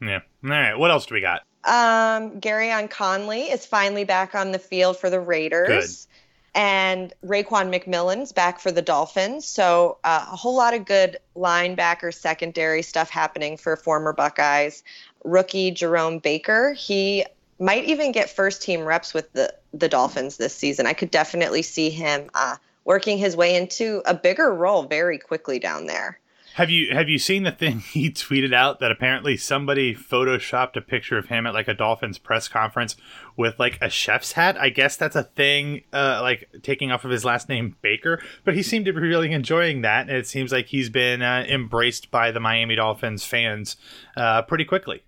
Yeah. 0.00 0.20
All 0.44 0.50
right. 0.50 0.78
What 0.78 0.90
else 0.90 1.06
do 1.06 1.14
we 1.14 1.20
got? 1.20 1.42
Um, 1.64 2.40
Gareon 2.40 2.88
Conley 2.88 3.42
is 3.42 3.66
finally 3.66 4.04
back 4.04 4.34
on 4.34 4.52
the 4.52 4.58
field 4.58 4.96
for 4.98 5.10
the 5.10 5.20
Raiders. 5.20 6.06
Good. 6.06 6.16
And 6.52 7.12
Raekwon 7.24 7.72
McMillan's 7.72 8.32
back 8.32 8.58
for 8.58 8.72
the 8.72 8.82
Dolphins. 8.82 9.44
So 9.44 9.98
uh, 10.02 10.26
a 10.32 10.36
whole 10.36 10.56
lot 10.56 10.74
of 10.74 10.84
good 10.84 11.18
linebacker 11.36 12.12
secondary 12.12 12.82
stuff 12.82 13.08
happening 13.08 13.56
for 13.56 13.76
former 13.76 14.12
Buckeyes. 14.12 14.82
Rookie 15.22 15.70
Jerome 15.70 16.18
Baker, 16.18 16.72
he 16.72 17.24
might 17.60 17.84
even 17.84 18.10
get 18.10 18.30
first 18.30 18.62
team 18.62 18.82
reps 18.82 19.14
with 19.14 19.32
the, 19.32 19.54
the 19.72 19.88
Dolphins 19.88 20.38
this 20.38 20.54
season. 20.54 20.86
I 20.86 20.94
could 20.94 21.10
definitely 21.10 21.62
see 21.62 21.90
him 21.90 22.30
uh, 22.34 22.56
working 22.84 23.18
his 23.18 23.36
way 23.36 23.54
into 23.54 24.02
a 24.06 24.14
bigger 24.14 24.52
role 24.52 24.84
very 24.84 25.18
quickly 25.18 25.58
down 25.58 25.86
there. 25.86 26.18
Have 26.60 26.68
you 26.68 26.92
have 26.92 27.08
you 27.08 27.18
seen 27.18 27.44
the 27.44 27.52
thing 27.52 27.78
he 27.92 28.10
tweeted 28.10 28.52
out 28.52 28.80
that 28.80 28.90
apparently 28.90 29.38
somebody 29.38 29.94
photoshopped 29.94 30.76
a 30.76 30.82
picture 30.82 31.16
of 31.16 31.28
him 31.28 31.46
at 31.46 31.54
like 31.54 31.68
a 31.68 31.72
Dolphins 31.72 32.18
press 32.18 32.48
conference 32.48 32.96
with 33.34 33.58
like 33.58 33.78
a 33.80 33.88
chef's 33.88 34.32
hat? 34.32 34.58
I 34.58 34.68
guess 34.68 34.94
that's 34.94 35.16
a 35.16 35.22
thing, 35.22 35.84
uh, 35.90 36.18
like 36.20 36.50
taking 36.62 36.92
off 36.92 37.06
of 37.06 37.12
his 37.12 37.24
last 37.24 37.48
name 37.48 37.76
Baker. 37.80 38.22
But 38.44 38.56
he 38.56 38.62
seemed 38.62 38.84
to 38.84 38.92
be 38.92 39.00
really 39.00 39.32
enjoying 39.32 39.80
that, 39.80 40.08
and 40.08 40.18
it 40.18 40.26
seems 40.26 40.52
like 40.52 40.66
he's 40.66 40.90
been 40.90 41.22
uh, 41.22 41.46
embraced 41.48 42.10
by 42.10 42.30
the 42.30 42.40
Miami 42.40 42.74
Dolphins 42.74 43.24
fans 43.24 43.76
uh, 44.18 44.42
pretty 44.42 44.66
quickly. 44.66 45.02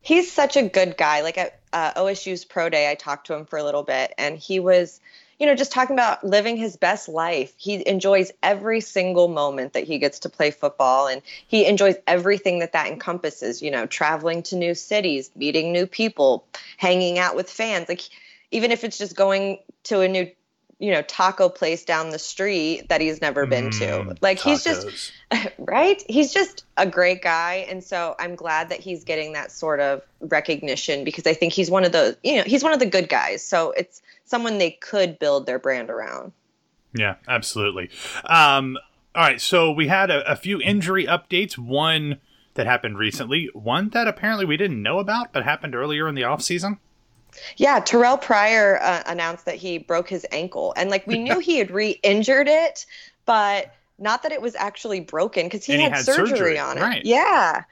He's 0.00 0.32
such 0.32 0.56
a 0.56 0.66
good 0.66 0.96
guy. 0.96 1.20
Like 1.20 1.36
at 1.36 1.60
uh, 1.74 1.92
OSU's 2.00 2.46
pro 2.46 2.70
day, 2.70 2.90
I 2.90 2.94
talked 2.94 3.26
to 3.26 3.34
him 3.34 3.44
for 3.44 3.58
a 3.58 3.62
little 3.62 3.82
bit, 3.82 4.14
and 4.16 4.38
he 4.38 4.58
was 4.58 5.02
you 5.38 5.46
know, 5.46 5.54
just 5.54 5.72
talking 5.72 5.94
about 5.94 6.24
living 6.24 6.56
his 6.56 6.76
best 6.76 7.08
life. 7.08 7.52
He 7.56 7.86
enjoys 7.86 8.32
every 8.42 8.80
single 8.80 9.28
moment 9.28 9.72
that 9.72 9.84
he 9.84 9.98
gets 9.98 10.20
to 10.20 10.28
play 10.28 10.50
football 10.50 11.08
and 11.08 11.22
he 11.46 11.66
enjoys 11.66 11.96
everything 12.06 12.60
that 12.60 12.72
that 12.72 12.86
encompasses, 12.86 13.62
you 13.62 13.70
know, 13.70 13.86
traveling 13.86 14.42
to 14.44 14.56
new 14.56 14.74
cities, 14.74 15.30
meeting 15.34 15.72
new 15.72 15.86
people, 15.86 16.46
hanging 16.76 17.18
out 17.18 17.36
with 17.36 17.50
fans. 17.50 17.88
Like 17.88 18.02
even 18.50 18.70
if 18.70 18.84
it's 18.84 18.98
just 18.98 19.16
going 19.16 19.58
to 19.84 20.00
a 20.00 20.08
new 20.08 20.30
you 20.78 20.90
know 20.90 21.02
taco 21.02 21.48
place 21.48 21.84
down 21.84 22.10
the 22.10 22.18
street 22.18 22.88
that 22.88 23.00
he's 23.00 23.20
never 23.20 23.46
been 23.46 23.70
mm, 23.70 23.78
to 23.78 24.16
like 24.20 24.38
tacos. 24.38 24.42
he's 24.42 24.64
just 24.64 25.12
right 25.58 26.02
he's 26.08 26.32
just 26.32 26.64
a 26.76 26.86
great 26.86 27.22
guy 27.22 27.66
and 27.68 27.84
so 27.84 28.16
i'm 28.18 28.34
glad 28.34 28.68
that 28.68 28.80
he's 28.80 29.04
getting 29.04 29.32
that 29.32 29.52
sort 29.52 29.78
of 29.78 30.02
recognition 30.20 31.04
because 31.04 31.26
i 31.26 31.32
think 31.32 31.52
he's 31.52 31.70
one 31.70 31.84
of 31.84 31.92
the 31.92 32.16
you 32.24 32.36
know 32.36 32.42
he's 32.44 32.62
one 32.62 32.72
of 32.72 32.80
the 32.80 32.86
good 32.86 33.08
guys 33.08 33.42
so 33.42 33.70
it's 33.72 34.02
someone 34.24 34.58
they 34.58 34.72
could 34.72 35.18
build 35.18 35.46
their 35.46 35.58
brand 35.58 35.90
around. 35.90 36.32
Yeah, 36.92 37.16
absolutely. 37.28 37.90
Um, 38.24 38.78
all 39.14 39.22
right, 39.22 39.40
so 39.40 39.70
we 39.70 39.88
had 39.88 40.10
a, 40.10 40.28
a, 40.30 40.36
few 40.36 40.60
injury 40.60 41.06
updates. 41.06 41.58
One 41.58 42.18
that 42.54 42.66
happened 42.66 42.98
recently, 42.98 43.48
one 43.52 43.90
that 43.90 44.08
apparently 44.08 44.44
we 44.44 44.56
didn't 44.56 44.82
know 44.82 44.98
about 44.98 45.32
but 45.32 45.44
happened 45.44 45.74
earlier 45.74 46.08
in 46.08 46.14
the 46.14 46.22
offseason. 46.22 46.78
Yeah, 47.56 47.80
Terrelle 47.80 48.20
Pryor 48.20 48.80
uh, 48.82 49.02
announced 49.06 49.44
that 49.46 49.56
he 49.56 49.78
broke 49.78 50.08
his 50.08 50.26
ankle, 50.32 50.74
and 50.76 50.90
like 50.90 51.06
we 51.06 51.18
knew 51.18 51.38
he 51.40 51.58
had 51.58 51.70
re-injured 51.70 52.48
it, 52.48 52.86
but 53.26 53.74
not 53.98 54.22
that 54.22 54.32
it 54.32 54.42
was 54.42 54.54
actually 54.54 55.00
broken 55.00 55.46
because 55.46 55.64
he, 55.64 55.74
had, 55.74 55.80
he 55.80 55.88
had 55.88 56.04
surgery, 56.04 56.28
surgery, 56.28 56.58
on 56.58 56.78
it. 56.78 56.82
Right. 56.82 57.04
Yeah, 57.04 57.64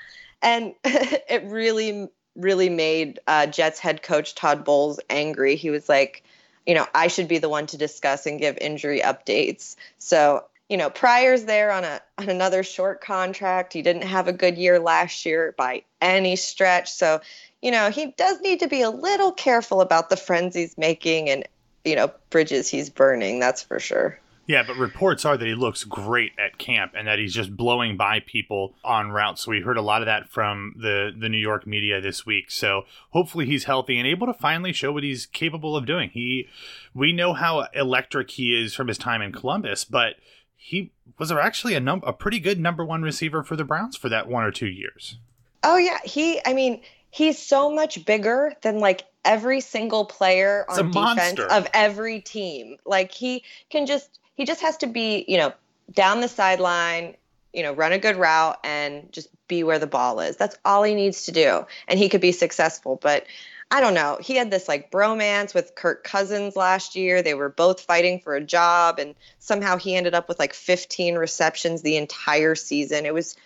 and 0.42 0.74
it 0.84 1.44
really, 1.46 2.08
really 2.36 2.68
made 2.68 3.20
uh, 3.26 3.46
Jets 3.46 3.78
head 3.78 4.02
coach 4.02 4.34
Todd 4.34 4.64
Bowles 4.64 5.00
angry. 5.08 5.56
He 5.56 5.70
was 5.70 5.88
like, 5.88 6.24
you 6.66 6.74
know, 6.74 6.86
I 6.94 7.08
should 7.08 7.28
be 7.28 7.38
the 7.38 7.48
one 7.48 7.66
to 7.68 7.76
discuss 7.76 8.26
and 8.26 8.38
give 8.38 8.56
injury 8.58 9.00
updates. 9.00 9.76
So, 9.98 10.44
you 10.68 10.76
know, 10.76 10.90
Pryor's 10.90 11.44
there 11.44 11.72
on 11.72 11.84
a 11.84 12.00
on 12.18 12.28
another 12.28 12.62
short 12.62 13.00
contract. 13.00 13.72
He 13.72 13.82
didn't 13.82 14.02
have 14.02 14.28
a 14.28 14.32
good 14.32 14.56
year 14.56 14.78
last 14.78 15.26
year 15.26 15.54
by 15.56 15.82
any 16.00 16.36
stretch. 16.36 16.92
So, 16.92 17.20
you 17.62 17.70
know, 17.70 17.90
he 17.90 18.12
does 18.18 18.40
need 18.40 18.60
to 18.60 18.68
be 18.68 18.82
a 18.82 18.90
little 18.90 19.32
careful 19.32 19.80
about 19.80 20.10
the 20.10 20.16
friends 20.16 20.54
he's 20.54 20.76
making 20.76 21.30
and, 21.30 21.48
you 21.84 21.96
know, 21.96 22.10
bridges 22.30 22.68
he's 22.68 22.90
burning, 22.90 23.38
that's 23.38 23.62
for 23.62 23.78
sure. 23.78 24.18
Yeah, 24.46 24.64
but 24.66 24.76
reports 24.76 25.24
are 25.24 25.36
that 25.36 25.46
he 25.46 25.54
looks 25.54 25.84
great 25.84 26.32
at 26.36 26.58
camp 26.58 26.92
and 26.96 27.06
that 27.06 27.20
he's 27.20 27.32
just 27.32 27.56
blowing 27.56 27.96
by 27.96 28.20
people 28.20 28.74
on 28.84 29.12
routes. 29.12 29.44
So 29.44 29.52
we 29.52 29.60
heard 29.60 29.76
a 29.76 29.82
lot 29.82 30.02
of 30.02 30.06
that 30.06 30.28
from 30.28 30.74
the 30.76 31.12
the 31.16 31.28
New 31.28 31.38
York 31.38 31.64
media 31.64 32.00
this 32.00 32.26
week. 32.26 32.50
So 32.50 32.82
hopefully 33.10 33.46
he's 33.46 33.64
healthy 33.64 33.98
and 33.98 34.06
able 34.06 34.26
to 34.26 34.34
finally 34.34 34.72
show 34.72 34.90
what 34.92 35.04
he's 35.04 35.26
capable 35.26 35.76
of 35.76 35.86
doing. 35.86 36.10
He 36.12 36.48
we 36.92 37.12
know 37.12 37.34
how 37.34 37.68
electric 37.72 38.32
he 38.32 38.60
is 38.60 38.74
from 38.74 38.88
his 38.88 38.98
time 38.98 39.22
in 39.22 39.30
Columbus, 39.30 39.84
but 39.84 40.16
he 40.56 40.90
was 41.18 41.30
actually 41.30 41.74
a 41.74 41.80
num- 41.80 42.02
a 42.04 42.12
pretty 42.12 42.40
good 42.40 42.58
number 42.58 42.84
1 42.84 43.02
receiver 43.02 43.44
for 43.44 43.54
the 43.54 43.64
Browns 43.64 43.96
for 43.96 44.08
that 44.08 44.28
one 44.28 44.42
or 44.42 44.50
two 44.50 44.66
years. 44.66 45.18
Oh 45.62 45.76
yeah, 45.76 45.98
he 46.04 46.40
I 46.44 46.52
mean, 46.52 46.82
he's 47.12 47.38
so 47.38 47.70
much 47.70 48.04
bigger 48.04 48.54
than 48.62 48.80
like 48.80 49.04
every 49.24 49.60
single 49.60 50.04
player 50.06 50.64
on 50.68 50.90
defense 50.90 50.94
monster. 50.94 51.46
of 51.46 51.68
every 51.72 52.20
team. 52.20 52.78
Like 52.84 53.12
he 53.12 53.44
can 53.70 53.86
just 53.86 54.18
he 54.34 54.44
just 54.44 54.62
has 54.62 54.78
to 54.78 54.88
be, 54.88 55.24
you 55.28 55.36
know, 55.36 55.52
down 55.92 56.20
the 56.20 56.28
sideline, 56.28 57.14
you 57.52 57.62
know, 57.62 57.74
run 57.74 57.92
a 57.92 57.98
good 57.98 58.16
route 58.16 58.58
and 58.64 59.12
just 59.12 59.28
be 59.46 59.62
where 59.62 59.78
the 59.78 59.86
ball 59.86 60.20
is. 60.20 60.36
That's 60.36 60.56
all 60.64 60.82
he 60.82 60.94
needs 60.94 61.26
to 61.26 61.32
do. 61.32 61.66
And 61.86 61.98
he 61.98 62.08
could 62.08 62.22
be 62.22 62.32
successful. 62.32 62.98
But 63.00 63.26
I 63.70 63.82
don't 63.82 63.94
know. 63.94 64.18
He 64.20 64.36
had 64.36 64.50
this 64.50 64.66
like 64.66 64.90
bromance 64.90 65.54
with 65.54 65.74
Kirk 65.74 66.04
Cousins 66.04 66.56
last 66.56 66.96
year. 66.96 67.20
They 67.20 67.34
were 67.34 67.50
both 67.50 67.82
fighting 67.82 68.20
for 68.20 68.34
a 68.34 68.42
job 68.42 68.98
and 68.98 69.14
somehow 69.38 69.76
he 69.76 69.94
ended 69.94 70.14
up 70.14 70.28
with 70.28 70.38
like 70.38 70.54
15 70.54 71.16
receptions 71.16 71.82
the 71.82 71.98
entire 71.98 72.54
season. 72.54 73.04
It 73.04 73.12
was 73.12 73.36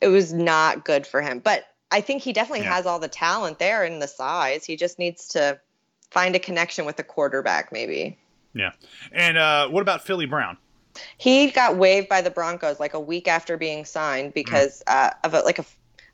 it 0.00 0.08
was 0.08 0.32
not 0.32 0.84
good 0.84 1.06
for 1.06 1.22
him. 1.22 1.38
But 1.38 1.69
I 1.90 2.00
think 2.00 2.22
he 2.22 2.32
definitely 2.32 2.64
yeah. 2.64 2.74
has 2.74 2.86
all 2.86 2.98
the 2.98 3.08
talent 3.08 3.58
there 3.58 3.84
and 3.84 4.00
the 4.00 4.08
size. 4.08 4.64
He 4.64 4.76
just 4.76 4.98
needs 4.98 5.28
to 5.28 5.60
find 6.10 6.34
a 6.34 6.38
connection 6.38 6.84
with 6.84 6.96
the 6.96 7.04
quarterback 7.04 7.72
maybe. 7.72 8.18
Yeah. 8.54 8.72
And 9.12 9.38
uh, 9.38 9.68
what 9.68 9.80
about 9.80 10.04
Philly 10.04 10.26
Brown? 10.26 10.56
He 11.18 11.50
got 11.50 11.76
waived 11.76 12.08
by 12.08 12.20
the 12.20 12.30
Broncos 12.30 12.80
like 12.80 12.94
a 12.94 13.00
week 13.00 13.28
after 13.28 13.56
being 13.56 13.84
signed 13.84 14.34
because 14.34 14.82
mm. 14.86 14.92
uh, 14.94 15.10
of 15.24 15.34
a, 15.34 15.40
like 15.40 15.58
a 15.58 15.64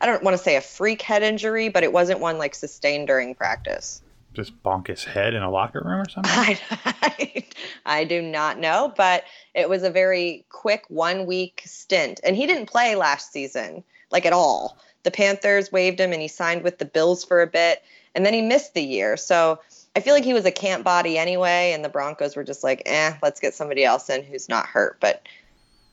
I 0.01 0.07
don't 0.07 0.23
want 0.23 0.37
to 0.37 0.43
say 0.43 0.57
a 0.57 0.61
freak 0.61 1.03
head 1.03 1.23
injury, 1.23 1.69
but 1.69 1.83
it 1.83 1.93
wasn't 1.93 2.21
one 2.21 2.39
like 2.39 2.55
sustained 2.55 3.07
during 3.07 3.35
practice. 3.35 4.03
Just 4.35 4.63
bonk 4.63 4.89
his 4.89 5.03
head 5.03 5.33
in 5.33 5.43
a 5.43 5.51
locker 5.51 5.81
room 5.83 6.01
or 6.01 6.09
something? 6.11 6.31
I, 6.35 6.61
I, 7.03 7.45
I 7.87 8.05
do 8.05 8.21
not 8.21 8.59
know, 8.59 8.93
but 8.95 9.25
it 9.55 9.69
was 9.69 9.83
a 9.83 9.91
very 9.91 10.45
quick 10.51 10.85
one 10.89 11.25
week 11.25 11.63
stint. 11.65 12.21
And 12.23 12.37
he 12.37 12.47
didn't 12.47 12.67
play 12.67 12.95
last 12.97 13.33
season, 13.33 13.83
like 14.11 14.27
at 14.27 14.35
all. 14.35 14.79
The 15.07 15.13
Panthers 15.13 15.71
waived 15.71 16.01
him 16.01 16.13
and 16.13 16.21
he 16.21 16.27
signed 16.27 16.65
with 16.65 16.79
the 16.79 16.85
Bills 16.85 17.25
for 17.25 17.41
a 17.41 17.47
bit. 17.47 17.85
And 18.17 18.27
then 18.27 18.35
he 18.35 18.43
missed 18.43 18.75
the 18.75 18.83
year. 18.83 19.17
So 19.17 19.61
I 19.95 20.01
feel 20.01 20.15
like 20.15 20.25
he 20.25 20.35
was 20.35 20.45
a 20.45 20.51
camp 20.51 20.83
body 20.83 21.17
anyway, 21.17 21.71
and 21.73 21.85
the 21.85 21.89
Broncos 21.89 22.35
were 22.35 22.43
just 22.43 22.65
like, 22.65 22.83
eh, 22.87 23.15
let's 23.23 23.39
get 23.39 23.55
somebody 23.55 23.85
else 23.85 24.11
in 24.11 24.25
who's 24.25 24.49
not 24.49 24.67
hurt. 24.67 24.99
But 24.99 25.23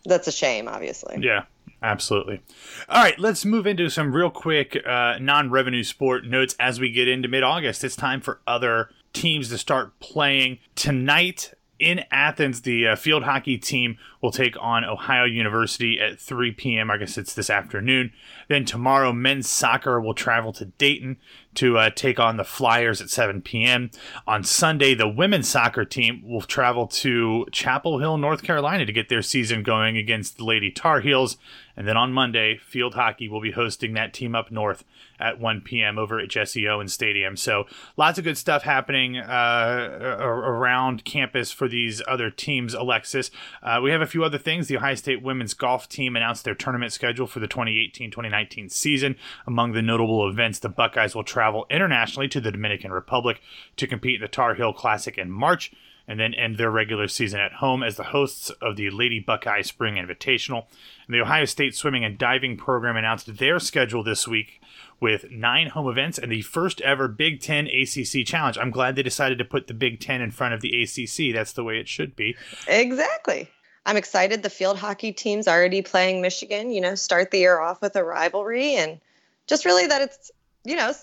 that's 0.04 0.28
a 0.28 0.32
shame, 0.32 0.68
obviously. 0.68 1.20
Yeah, 1.22 1.44
absolutely. 1.84 2.42
All 2.90 3.04
right, 3.04 3.20
let's 3.20 3.46
move 3.46 3.68
into 3.68 3.88
some 3.88 4.16
real 4.16 4.32
quick 4.32 4.82
uh, 4.84 5.20
non 5.22 5.52
revenue 5.52 5.84
sport 5.84 6.26
notes 6.26 6.56
as 6.60 6.80
we 6.80 6.90
get 6.90 7.08
into 7.08 7.28
mid 7.28 7.44
August. 7.44 7.84
It's 7.84 7.96
time 7.96 8.20
for 8.20 8.42
other 8.48 8.90
teams 9.14 9.50
to 9.50 9.60
start 9.60 10.00
playing. 10.00 10.58
Tonight, 10.74 11.54
in 11.78 12.04
Athens, 12.10 12.62
the 12.62 12.88
uh, 12.88 12.96
field 12.96 13.24
hockey 13.24 13.60
team 13.60 14.00
will 14.24 14.32
take 14.32 14.56
on 14.62 14.86
Ohio 14.86 15.26
University 15.26 16.00
at 16.00 16.18
3 16.18 16.54
p.m. 16.54 16.90
I 16.90 16.96
guess 16.96 17.18
it's 17.18 17.34
this 17.34 17.50
afternoon. 17.50 18.14
Then 18.48 18.64
tomorrow, 18.64 19.12
men's 19.12 19.50
soccer 19.50 20.00
will 20.00 20.14
travel 20.14 20.54
to 20.54 20.66
Dayton 20.66 21.18
to 21.56 21.78
uh, 21.78 21.90
take 21.90 22.20
on 22.20 22.38
the 22.38 22.46
Flyers 22.46 23.02
at 23.02 23.10
7 23.10 23.42
p.m. 23.42 23.92
On 24.26 24.44
Sunday, 24.44 24.96
the 24.96 25.10
women's 25.10 25.50
soccer 25.50 25.84
team 25.84 26.24
will 26.26 26.42
travel 26.42 26.88
to 26.88 27.46
Chapel 27.52 28.00
Hill, 28.00 28.18
North 28.18 28.44
Carolina 28.44 28.86
to 28.86 28.94
get 28.94 29.10
their 29.10 29.22
season 29.22 29.62
going 29.62 29.98
against 29.98 30.38
the 30.38 30.46
Lady 30.46 30.72
Tar 30.72 31.02
Heels. 31.02 31.38
And 31.76 31.88
then 31.88 31.98
on 31.98 32.14
Monday, 32.14 32.58
field 32.58 32.94
hockey 32.94 33.28
will 33.28 33.42
be 33.42 33.52
hosting 33.52 33.94
that 33.94 34.14
team 34.14 34.36
up 34.36 34.52
north 34.52 34.84
at 35.20 35.40
1 35.40 35.62
p.m. 35.62 35.98
over 35.98 36.20
at 36.20 36.30
Jesse 36.30 36.68
Owens 36.68 36.94
Stadium. 36.94 37.36
So 37.36 37.66
lots 37.98 38.20
of 38.20 38.24
good 38.24 38.38
stuff 38.38 38.64
happening 38.64 39.18
uh, 39.18 40.18
around 40.20 41.04
campus 41.04 41.52
for 41.52 41.68
these 41.68 42.02
other 42.08 42.30
teams. 42.30 42.74
Alexis, 42.74 43.32
uh, 43.64 43.80
we 43.82 43.90
have 43.90 44.02
a 44.02 44.08
few 44.14 44.24
other 44.24 44.38
things. 44.38 44.68
The 44.68 44.78
Ohio 44.78 44.94
State 44.94 45.24
women's 45.24 45.56
golf 45.56 45.90
team 45.90 46.16
announced 46.16 46.46
their 46.46 46.54
tournament 46.54 46.94
schedule 46.94 47.26
for 47.26 47.40
the 47.40 47.48
2018-2019 47.48 48.72
season. 48.72 49.16
Among 49.48 49.72
the 49.72 49.82
notable 49.82 50.30
events, 50.30 50.60
the 50.60 50.70
Buckeyes 50.70 51.16
will 51.16 51.24
travel 51.24 51.66
internationally 51.72 52.28
to 52.28 52.40
the 52.40 52.52
Dominican 52.52 52.92
Republic 52.92 53.42
to 53.78 53.88
compete 53.88 54.16
in 54.16 54.22
the 54.22 54.28
Tar 54.28 54.54
Heel 54.54 54.72
Classic 54.72 55.18
in 55.18 55.32
March 55.32 55.72
and 56.08 56.20
then 56.20 56.36
end 56.36 56.58
their 56.58 56.70
regular 56.70 57.08
season 57.08 57.40
at 57.40 57.54
home 57.54 57.82
as 57.82 57.96
the 57.96 58.04
hosts 58.04 58.52
of 58.62 58.76
the 58.76 58.92
Lady 58.92 59.20
Buckeye 59.20 59.64
Spring 59.64 59.96
Invitational. 59.96 60.66
And 61.08 61.16
the 61.16 61.22
Ohio 61.22 61.46
State 61.46 61.76
Swimming 61.76 62.06
and 62.06 62.16
Diving 62.16 62.56
Program 62.56 62.96
announced 62.96 63.38
their 63.38 63.60
schedule 63.60 64.04
this 64.04 64.28
week 64.28 64.62
with 65.00 65.32
nine 65.32 65.70
home 65.70 65.90
events 65.90 66.20
and 66.20 66.32
the 66.32 66.44
first 66.44 66.82
ever 66.82 67.08
Big 67.08 67.42
Ten 67.42 67.66
ACC 67.68 68.28
Challenge. 68.28 68.60
I'm 68.60 68.70
glad 68.70 68.96
they 68.96 69.02
decided 69.02 69.40
to 69.40 69.46
put 69.46 69.66
the 69.66 69.74
Big 69.74 70.00
Ten 70.00 70.22
in 70.22 70.30
front 70.30 70.54
of 70.54 70.62
the 70.62 70.84
ACC. 70.84 71.34
That's 71.34 71.54
the 71.54 71.64
way 71.64 71.80
it 71.80 71.88
should 71.88 72.16
be. 72.16 72.36
Exactly. 72.68 73.50
I'm 73.86 73.98
excited. 73.98 74.44
The 74.44 74.50
field 74.50 74.78
hockey 74.78 75.12
team's 75.12 75.48
already 75.48 75.82
playing 75.82 76.22
Michigan. 76.22 76.72
You 76.72 76.82
know, 76.82 76.96
start 76.96 77.32
the 77.32 77.40
year 77.40 77.60
off 77.60 77.82
with 77.82 77.96
a 77.96 78.04
rivalry, 78.04 78.76
and 78.76 79.00
just 79.48 79.66
really 79.66 79.88
that 79.88 80.02
it's 80.02 80.32
you 80.64 80.76
know 80.76 80.94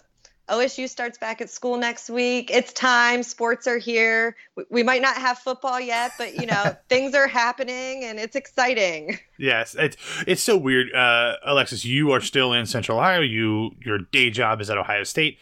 OSU 0.51 0.89
starts 0.89 1.17
back 1.17 1.41
at 1.41 1.49
school 1.49 1.77
next 1.77 2.11
week. 2.11 2.51
It's 2.51 2.73
time. 2.73 3.23
Sports 3.23 3.67
are 3.67 3.79
here. 3.79 4.37
We, 4.71 4.83
might 4.83 5.01
not 5.01 5.17
have 5.17 5.39
football 5.39 5.79
yet, 5.79 6.13
but 6.19 6.35
you 6.35 6.47
know 6.47 6.77
things 6.89 7.15
are 7.15 7.29
happening, 7.29 8.05
and 8.05 8.19
it's 8.19 8.37
exciting. 8.37 9.19
Yes, 9.39 9.77
it's 9.79 9.97
it's 10.27 10.43
so 10.43 10.57
weird. 10.57 10.93
Uh, 10.93 11.37
Alexis, 11.47 11.85
you 11.85 12.11
are 12.11 12.21
still 12.21 12.53
in 12.53 12.67
Central 12.67 12.99
Ohio. 12.99 13.21
You 13.21 13.77
your 13.85 13.99
day 13.99 14.31
job 14.31 14.61
is 14.61 14.69
at 14.69 14.77
Ohio 14.77 15.05
State. 15.05 15.39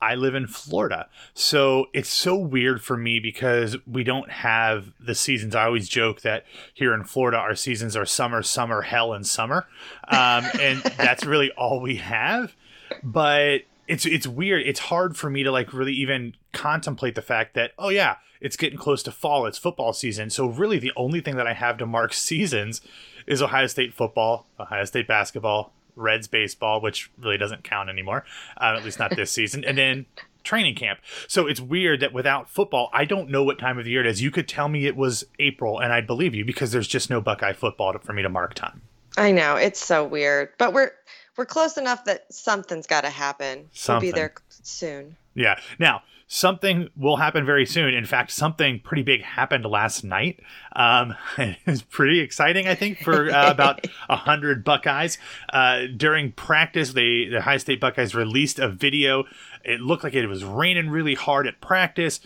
I 0.00 0.14
live 0.14 0.34
in 0.34 0.46
Florida. 0.46 1.08
So 1.32 1.86
it's 1.92 2.08
so 2.08 2.36
weird 2.36 2.82
for 2.82 2.96
me 2.96 3.18
because 3.18 3.76
we 3.86 4.04
don't 4.04 4.30
have 4.30 4.92
the 5.00 5.14
seasons. 5.14 5.54
I 5.54 5.64
always 5.64 5.88
joke 5.88 6.20
that 6.20 6.44
here 6.74 6.92
in 6.92 7.04
Florida, 7.04 7.38
our 7.38 7.54
seasons 7.54 7.96
are 7.96 8.04
summer, 8.04 8.42
summer, 8.42 8.82
hell, 8.82 9.12
and 9.12 9.26
summer. 9.26 9.66
Um, 10.08 10.44
and 10.60 10.82
that's 10.96 11.24
really 11.24 11.50
all 11.52 11.80
we 11.80 11.96
have. 11.96 12.54
But 13.02 13.62
it's 13.88 14.04
it's 14.04 14.26
weird. 14.26 14.62
It's 14.66 14.80
hard 14.80 15.16
for 15.16 15.30
me 15.30 15.42
to 15.42 15.50
like 15.50 15.72
really 15.72 15.94
even 15.94 16.34
contemplate 16.52 17.14
the 17.14 17.22
fact 17.22 17.54
that 17.54 17.72
oh 17.78 17.88
yeah, 17.88 18.16
it's 18.40 18.56
getting 18.56 18.78
close 18.78 19.02
to 19.04 19.12
fall. 19.12 19.46
It's 19.46 19.58
football 19.58 19.92
season. 19.92 20.30
So 20.30 20.46
really, 20.46 20.78
the 20.78 20.92
only 20.96 21.20
thing 21.20 21.36
that 21.36 21.46
I 21.46 21.54
have 21.54 21.78
to 21.78 21.86
mark 21.86 22.12
seasons 22.12 22.80
is 23.26 23.42
Ohio 23.42 23.66
State 23.66 23.94
football, 23.94 24.46
Ohio 24.60 24.84
State 24.84 25.08
basketball, 25.08 25.72
Reds 25.96 26.28
baseball, 26.28 26.80
which 26.80 27.10
really 27.18 27.38
doesn't 27.38 27.64
count 27.64 27.88
anymore, 27.88 28.24
uh, 28.60 28.74
at 28.76 28.84
least 28.84 28.98
not 28.98 29.16
this 29.16 29.30
season, 29.32 29.64
and 29.64 29.76
then 29.76 30.06
training 30.44 30.76
camp. 30.76 31.00
So 31.26 31.46
it's 31.46 31.60
weird 31.60 32.00
that 32.00 32.12
without 32.12 32.48
football, 32.48 32.88
I 32.92 33.04
don't 33.04 33.28
know 33.28 33.42
what 33.42 33.58
time 33.58 33.78
of 33.78 33.84
the 33.84 33.90
year 33.90 34.00
it 34.00 34.06
is. 34.06 34.22
You 34.22 34.30
could 34.30 34.48
tell 34.48 34.68
me 34.68 34.86
it 34.86 34.96
was 34.96 35.24
April, 35.38 35.80
and 35.80 35.92
I'd 35.92 36.06
believe 36.06 36.34
you 36.34 36.44
because 36.44 36.72
there's 36.72 36.88
just 36.88 37.10
no 37.10 37.20
Buckeye 37.20 37.52
football 37.52 37.92
to, 37.92 37.98
for 37.98 38.12
me 38.12 38.22
to 38.22 38.28
mark 38.28 38.54
time. 38.54 38.82
I 39.18 39.32
know 39.32 39.56
it's 39.56 39.80
so 39.80 40.04
weird, 40.04 40.50
but 40.58 40.72
we're 40.72 40.92
we're 41.36 41.46
close 41.46 41.76
enough 41.76 42.04
that 42.04 42.32
something's 42.32 42.86
got 42.86 43.02
to 43.02 43.10
happen. 43.10 43.68
Something. 43.72 44.06
We'll 44.06 44.12
be 44.12 44.16
there 44.16 44.34
soon. 44.48 45.16
Yeah. 45.34 45.58
Now, 45.78 46.02
something 46.28 46.88
will 46.96 47.16
happen 47.16 47.44
very 47.44 47.66
soon. 47.66 47.94
In 47.94 48.04
fact, 48.04 48.30
something 48.30 48.80
pretty 48.80 49.02
big 49.02 49.22
happened 49.22 49.64
last 49.64 50.04
night. 50.04 50.40
Um, 50.74 51.14
it 51.38 51.58
was 51.66 51.82
pretty 51.82 52.20
exciting, 52.20 52.66
I 52.66 52.74
think, 52.74 53.02
for 53.02 53.30
uh, 53.30 53.50
about 53.50 53.86
a 54.08 54.16
hundred 54.16 54.64
Buckeyes. 54.64 55.18
Uh, 55.52 55.82
during 55.96 56.32
practice, 56.32 56.92
they 56.92 57.26
the 57.26 57.42
High 57.42 57.58
State 57.58 57.80
Buckeyes 57.80 58.14
released 58.14 58.58
a 58.58 58.68
video. 58.68 59.24
It 59.64 59.80
looked 59.80 60.04
like 60.04 60.14
it 60.14 60.26
was 60.26 60.44
raining 60.44 60.90
really 60.90 61.14
hard 61.14 61.46
at 61.46 61.60
practice. 61.60 62.20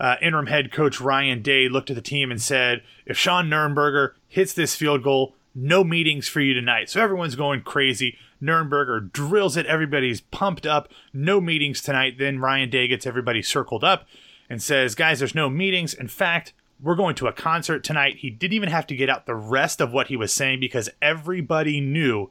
Uh, 0.00 0.16
interim 0.20 0.46
head 0.46 0.72
coach 0.72 1.00
Ryan 1.00 1.42
Day 1.42 1.68
looked 1.68 1.90
at 1.90 1.96
the 1.96 2.02
team 2.02 2.30
and 2.30 2.40
said, 2.40 2.82
"If 3.06 3.16
Sean 3.18 3.48
Nuernberger 3.48 4.12
hits 4.28 4.52
this 4.52 4.74
field 4.74 5.02
goal, 5.02 5.34
no 5.54 5.84
meetings 5.84 6.28
for 6.28 6.40
you 6.40 6.54
tonight." 6.54 6.88
So 6.88 7.00
everyone's 7.00 7.36
going 7.36 7.60
crazy. 7.62 8.16
Nuernberger 8.42 9.12
drills 9.12 9.56
it. 9.56 9.66
Everybody's 9.66 10.20
pumped 10.20 10.66
up. 10.66 10.88
No 11.12 11.40
meetings 11.40 11.80
tonight. 11.80 12.18
Then 12.18 12.40
Ryan 12.40 12.70
Day 12.70 12.88
gets 12.88 13.06
everybody 13.06 13.42
circled 13.42 13.84
up 13.84 14.06
and 14.50 14.62
says, 14.62 14.94
Guys, 14.94 15.20
there's 15.20 15.34
no 15.34 15.48
meetings. 15.48 15.94
In 15.94 16.08
fact, 16.08 16.52
we're 16.82 16.96
going 16.96 17.14
to 17.16 17.28
a 17.28 17.32
concert 17.32 17.84
tonight. 17.84 18.16
He 18.18 18.30
didn't 18.30 18.54
even 18.54 18.68
have 18.68 18.86
to 18.88 18.96
get 18.96 19.08
out 19.08 19.26
the 19.26 19.36
rest 19.36 19.80
of 19.80 19.92
what 19.92 20.08
he 20.08 20.16
was 20.16 20.32
saying 20.32 20.60
because 20.60 20.90
everybody 21.00 21.80
knew 21.80 22.30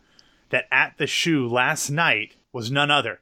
that 0.50 0.66
at 0.72 0.98
the 0.98 1.08
shoe 1.08 1.48
last 1.48 1.90
night 1.90 2.36
was 2.52 2.70
none 2.70 2.92
other 2.92 3.22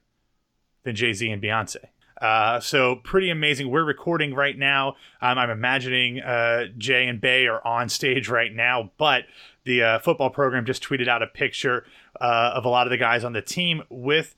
than 0.84 0.96
Jay 0.96 1.14
Z 1.14 1.30
and 1.30 1.42
Beyonce. 1.42 1.78
Uh, 2.20 2.60
so 2.60 2.98
pretty 2.98 3.30
amazing. 3.30 3.70
We're 3.70 3.86
recording 3.86 4.34
right 4.34 4.58
now. 4.58 4.96
Um, 5.22 5.38
I'm 5.38 5.50
imagining 5.50 6.20
uh, 6.20 6.66
Jay 6.78 7.08
and 7.08 7.22
Bay 7.22 7.48
are 7.48 7.66
on 7.66 7.88
stage 7.88 8.28
right 8.28 8.54
now, 8.54 8.92
but 8.98 9.24
the 9.70 9.84
uh, 9.84 10.00
football 10.00 10.32
program 10.32 10.66
just 10.66 10.84
tweeted 10.84 11.08
out 11.08 11.22
a 11.22 11.28
picture 11.28 11.86
uh, 12.20 12.54
of 12.56 12.66
a 12.66 12.70
lot 12.70 12.88
of 12.88 12.92
the 12.92 12.98
guys 12.98 13.24
on 13.24 13.34
the 13.34 13.42
team 13.42 13.84
with 13.88 14.36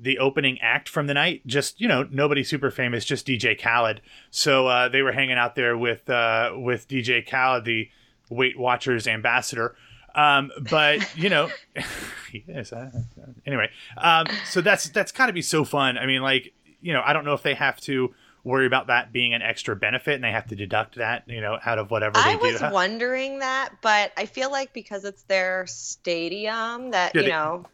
the 0.00 0.18
opening 0.18 0.58
act 0.60 0.88
from 0.88 1.06
the 1.06 1.14
night. 1.14 1.46
Just 1.46 1.80
you 1.80 1.86
know, 1.86 2.08
nobody 2.10 2.42
super 2.42 2.68
famous, 2.68 3.04
just 3.04 3.24
DJ 3.24 3.56
Khaled. 3.56 4.00
So 4.32 4.66
uh, 4.66 4.88
they 4.88 5.02
were 5.02 5.12
hanging 5.12 5.38
out 5.38 5.54
there 5.54 5.78
with 5.78 6.10
uh, 6.10 6.54
with 6.56 6.88
DJ 6.88 7.24
Khaled, 7.24 7.64
the 7.64 7.90
Weight 8.28 8.58
Watchers 8.58 9.06
ambassador. 9.06 9.76
Um, 10.16 10.50
but 10.68 11.16
you 11.16 11.28
know, 11.28 11.48
yes. 12.32 12.72
I, 12.72 12.90
anyway, 13.46 13.70
um, 13.96 14.26
so 14.50 14.62
that's 14.62 14.88
that's 14.88 15.12
got 15.12 15.26
to 15.26 15.32
be 15.32 15.42
so 15.42 15.62
fun. 15.62 15.96
I 15.96 16.06
mean, 16.06 16.22
like 16.22 16.52
you 16.80 16.92
know, 16.92 17.02
I 17.06 17.12
don't 17.12 17.24
know 17.24 17.34
if 17.34 17.44
they 17.44 17.54
have 17.54 17.80
to 17.82 18.12
worry 18.44 18.66
about 18.66 18.88
that 18.88 19.12
being 19.12 19.34
an 19.34 19.42
extra 19.42 19.76
benefit 19.76 20.14
and 20.14 20.24
they 20.24 20.32
have 20.32 20.46
to 20.48 20.56
deduct 20.56 20.96
that 20.96 21.22
you 21.28 21.40
know 21.40 21.58
out 21.64 21.78
of 21.78 21.90
whatever 21.90 22.18
I 22.18 22.36
they 22.36 22.48
do. 22.48 22.52
was 22.64 22.72
wondering 22.72 23.38
that, 23.38 23.70
but 23.82 24.12
I 24.16 24.26
feel 24.26 24.50
like 24.50 24.72
because 24.72 25.04
it's 25.04 25.22
their 25.24 25.66
stadium 25.66 26.90
that 26.90 27.14
Yeah, 27.14 27.20
you 27.20 27.26
they- 27.26 27.30
know. 27.32 27.64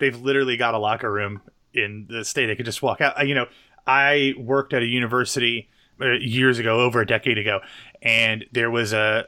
they've 0.00 0.20
literally 0.20 0.56
got 0.56 0.74
a 0.74 0.78
locker 0.78 1.10
room 1.10 1.40
in 1.74 2.06
the 2.08 2.24
state. 2.24 2.46
They 2.46 2.56
could 2.56 2.66
just 2.66 2.82
walk 2.82 3.00
out. 3.00 3.26
You 3.26 3.34
know, 3.34 3.46
I 3.86 4.34
worked 4.38 4.72
at 4.72 4.82
a 4.82 4.86
university 4.86 5.68
uh, 6.00 6.12
years 6.12 6.58
ago, 6.58 6.80
over 6.80 7.00
a 7.00 7.06
decade 7.06 7.38
ago, 7.38 7.60
and 8.02 8.44
there 8.52 8.70
was 8.70 8.92
a 8.92 9.26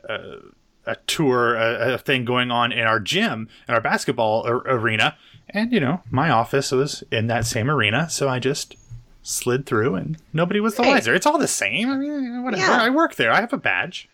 a, 0.87 0.93
a 0.93 0.97
tour, 1.07 1.55
a, 1.57 1.95
a 1.95 1.99
thing 1.99 2.25
going 2.25 2.51
on 2.51 2.73
in 2.73 2.87
our 2.87 3.01
gym, 3.01 3.49
in 3.69 3.75
our 3.75 3.81
basketball 3.81 4.47
a- 4.47 4.53
arena, 4.75 5.17
and 5.49 5.73
you 5.73 5.81
know, 5.81 6.03
my 6.11 6.31
office 6.31 6.71
was 6.73 7.03
in 7.11 7.27
that 7.29 7.45
same 7.47 7.69
arena, 7.71 8.09
so 8.11 8.29
I 8.29 8.39
just 8.39 8.77
slid 9.23 9.67
through, 9.67 9.95
and 9.95 10.17
nobody 10.33 10.61
was 10.61 10.75
the 10.77 10.83
Right. 10.83 10.95
wiser. 10.95 11.15
It's 11.15 11.27
all 11.27 11.39
the 11.39 11.49
same. 11.49 11.91
I 11.91 11.97
mean, 11.97 12.43
whatever. 12.43 12.63
Yeah. 12.63 12.83
I 12.83 12.91
work 12.91 13.17
there. 13.17 13.31
I 13.33 13.41
have 13.41 13.53
a 13.53 13.59
badge. 13.59 14.09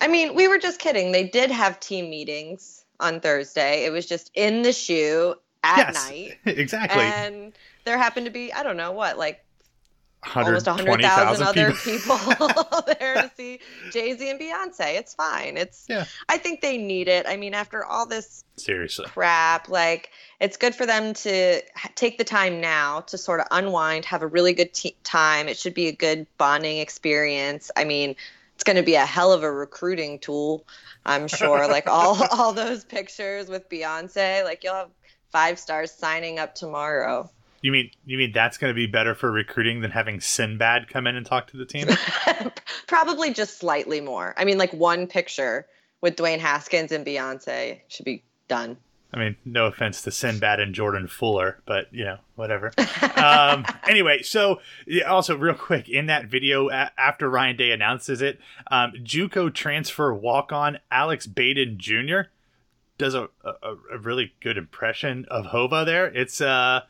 I 0.00 0.08
mean, 0.08 0.34
we 0.34 0.48
were 0.48 0.58
just 0.58 0.80
kidding. 0.80 1.12
They 1.12 1.24
did 1.24 1.50
have 1.50 1.78
team 1.80 2.10
meetings 2.10 2.84
on 3.00 3.20
Thursday. 3.20 3.84
It 3.84 3.92
was 3.92 4.06
just 4.06 4.30
in 4.34 4.62
the 4.62 4.72
shoe 4.72 5.34
at 5.62 5.76
yes, 5.78 6.08
night. 6.08 6.38
exactly. 6.46 7.02
And 7.02 7.52
there 7.84 7.98
happened 7.98 8.26
to 8.26 8.32
be, 8.32 8.52
I 8.52 8.62
don't 8.62 8.76
know 8.76 8.92
what, 8.92 9.18
like 9.18 9.41
almost 10.34 10.66
100,000 10.66 11.46
other 11.46 11.72
people. 11.72 12.18
people 12.18 12.48
there 12.98 13.14
to 13.22 13.30
see 13.36 13.60
Jay 13.90 14.16
Z 14.16 14.30
and 14.30 14.40
Beyonce. 14.40 14.98
It's 14.98 15.14
fine. 15.14 15.56
It's, 15.56 15.86
Yeah. 15.88 16.04
I 16.28 16.38
think 16.38 16.60
they 16.60 16.78
need 16.78 17.08
it. 17.08 17.26
I 17.26 17.36
mean, 17.36 17.54
after 17.54 17.84
all 17.84 18.06
this 18.06 18.44
Seriously. 18.56 19.06
crap, 19.06 19.68
like, 19.68 20.10
it's 20.40 20.56
good 20.56 20.74
for 20.74 20.86
them 20.86 21.14
to 21.14 21.62
take 21.94 22.18
the 22.18 22.24
time 22.24 22.60
now 22.60 23.00
to 23.02 23.18
sort 23.18 23.40
of 23.40 23.46
unwind, 23.50 24.04
have 24.06 24.22
a 24.22 24.26
really 24.26 24.52
good 24.52 24.72
t- 24.72 24.96
time. 25.04 25.48
It 25.48 25.56
should 25.56 25.74
be 25.74 25.88
a 25.88 25.92
good 25.92 26.26
bonding 26.38 26.78
experience. 26.78 27.70
I 27.76 27.84
mean, 27.84 28.16
it's 28.54 28.64
going 28.64 28.76
to 28.76 28.82
be 28.82 28.94
a 28.94 29.04
hell 29.06 29.32
of 29.32 29.42
a 29.42 29.50
recruiting 29.50 30.18
tool, 30.18 30.64
I'm 31.04 31.26
sure. 31.26 31.66
like 31.68 31.88
all 31.88 32.16
all 32.32 32.52
those 32.52 32.84
pictures 32.84 33.48
with 33.48 33.68
Beyonce, 33.68 34.44
like 34.44 34.62
you'll 34.62 34.74
have 34.74 34.90
five 35.30 35.58
stars 35.58 35.90
signing 35.90 36.38
up 36.38 36.54
tomorrow. 36.54 37.28
You 37.62 37.72
mean 37.72 37.90
you 38.04 38.18
mean 38.18 38.32
that's 38.32 38.58
going 38.58 38.70
to 38.70 38.74
be 38.74 38.86
better 38.86 39.14
for 39.14 39.30
recruiting 39.30 39.80
than 39.80 39.92
having 39.92 40.20
Sinbad 40.20 40.88
come 40.88 41.06
in 41.06 41.16
and 41.16 41.24
talk 41.24 41.46
to 41.48 41.56
the 41.56 41.64
team? 41.64 41.86
Probably 42.88 43.32
just 43.32 43.58
slightly 43.58 44.00
more. 44.00 44.34
I 44.36 44.44
mean, 44.44 44.58
like 44.58 44.72
one 44.72 45.06
picture 45.06 45.66
with 46.00 46.16
Dwayne 46.16 46.40
Haskins 46.40 46.92
and 46.92 47.06
Beyonce 47.06 47.78
should 47.88 48.04
be 48.04 48.24
done. 48.48 48.76
I 49.14 49.18
mean, 49.18 49.36
no 49.44 49.66
offense 49.66 50.02
to 50.02 50.10
Sinbad 50.10 50.58
and 50.58 50.74
Jordan 50.74 51.06
Fuller, 51.06 51.60
but 51.66 51.92
you 51.92 52.04
know, 52.04 52.16
whatever. 52.34 52.72
um, 53.16 53.64
anyway, 53.88 54.22
so 54.22 54.60
yeah, 54.86 55.04
also 55.04 55.36
real 55.36 55.54
quick 55.54 55.88
in 55.88 56.06
that 56.06 56.26
video 56.26 56.70
a- 56.70 56.90
after 56.98 57.28
Ryan 57.28 57.56
Day 57.56 57.70
announces 57.72 58.22
it, 58.22 58.40
um, 58.70 58.92
JUCO 59.02 59.52
transfer 59.52 60.12
walk 60.14 60.50
on 60.50 60.78
Alex 60.90 61.26
Baden 61.26 61.76
Jr. 61.78 62.22
does 62.96 63.14
a, 63.14 63.28
a, 63.44 63.74
a 63.92 63.98
really 63.98 64.32
good 64.40 64.56
impression 64.56 65.26
of 65.30 65.46
Hova 65.46 65.84
there. 65.84 66.06
It's 66.06 66.40
uh, 66.40 66.80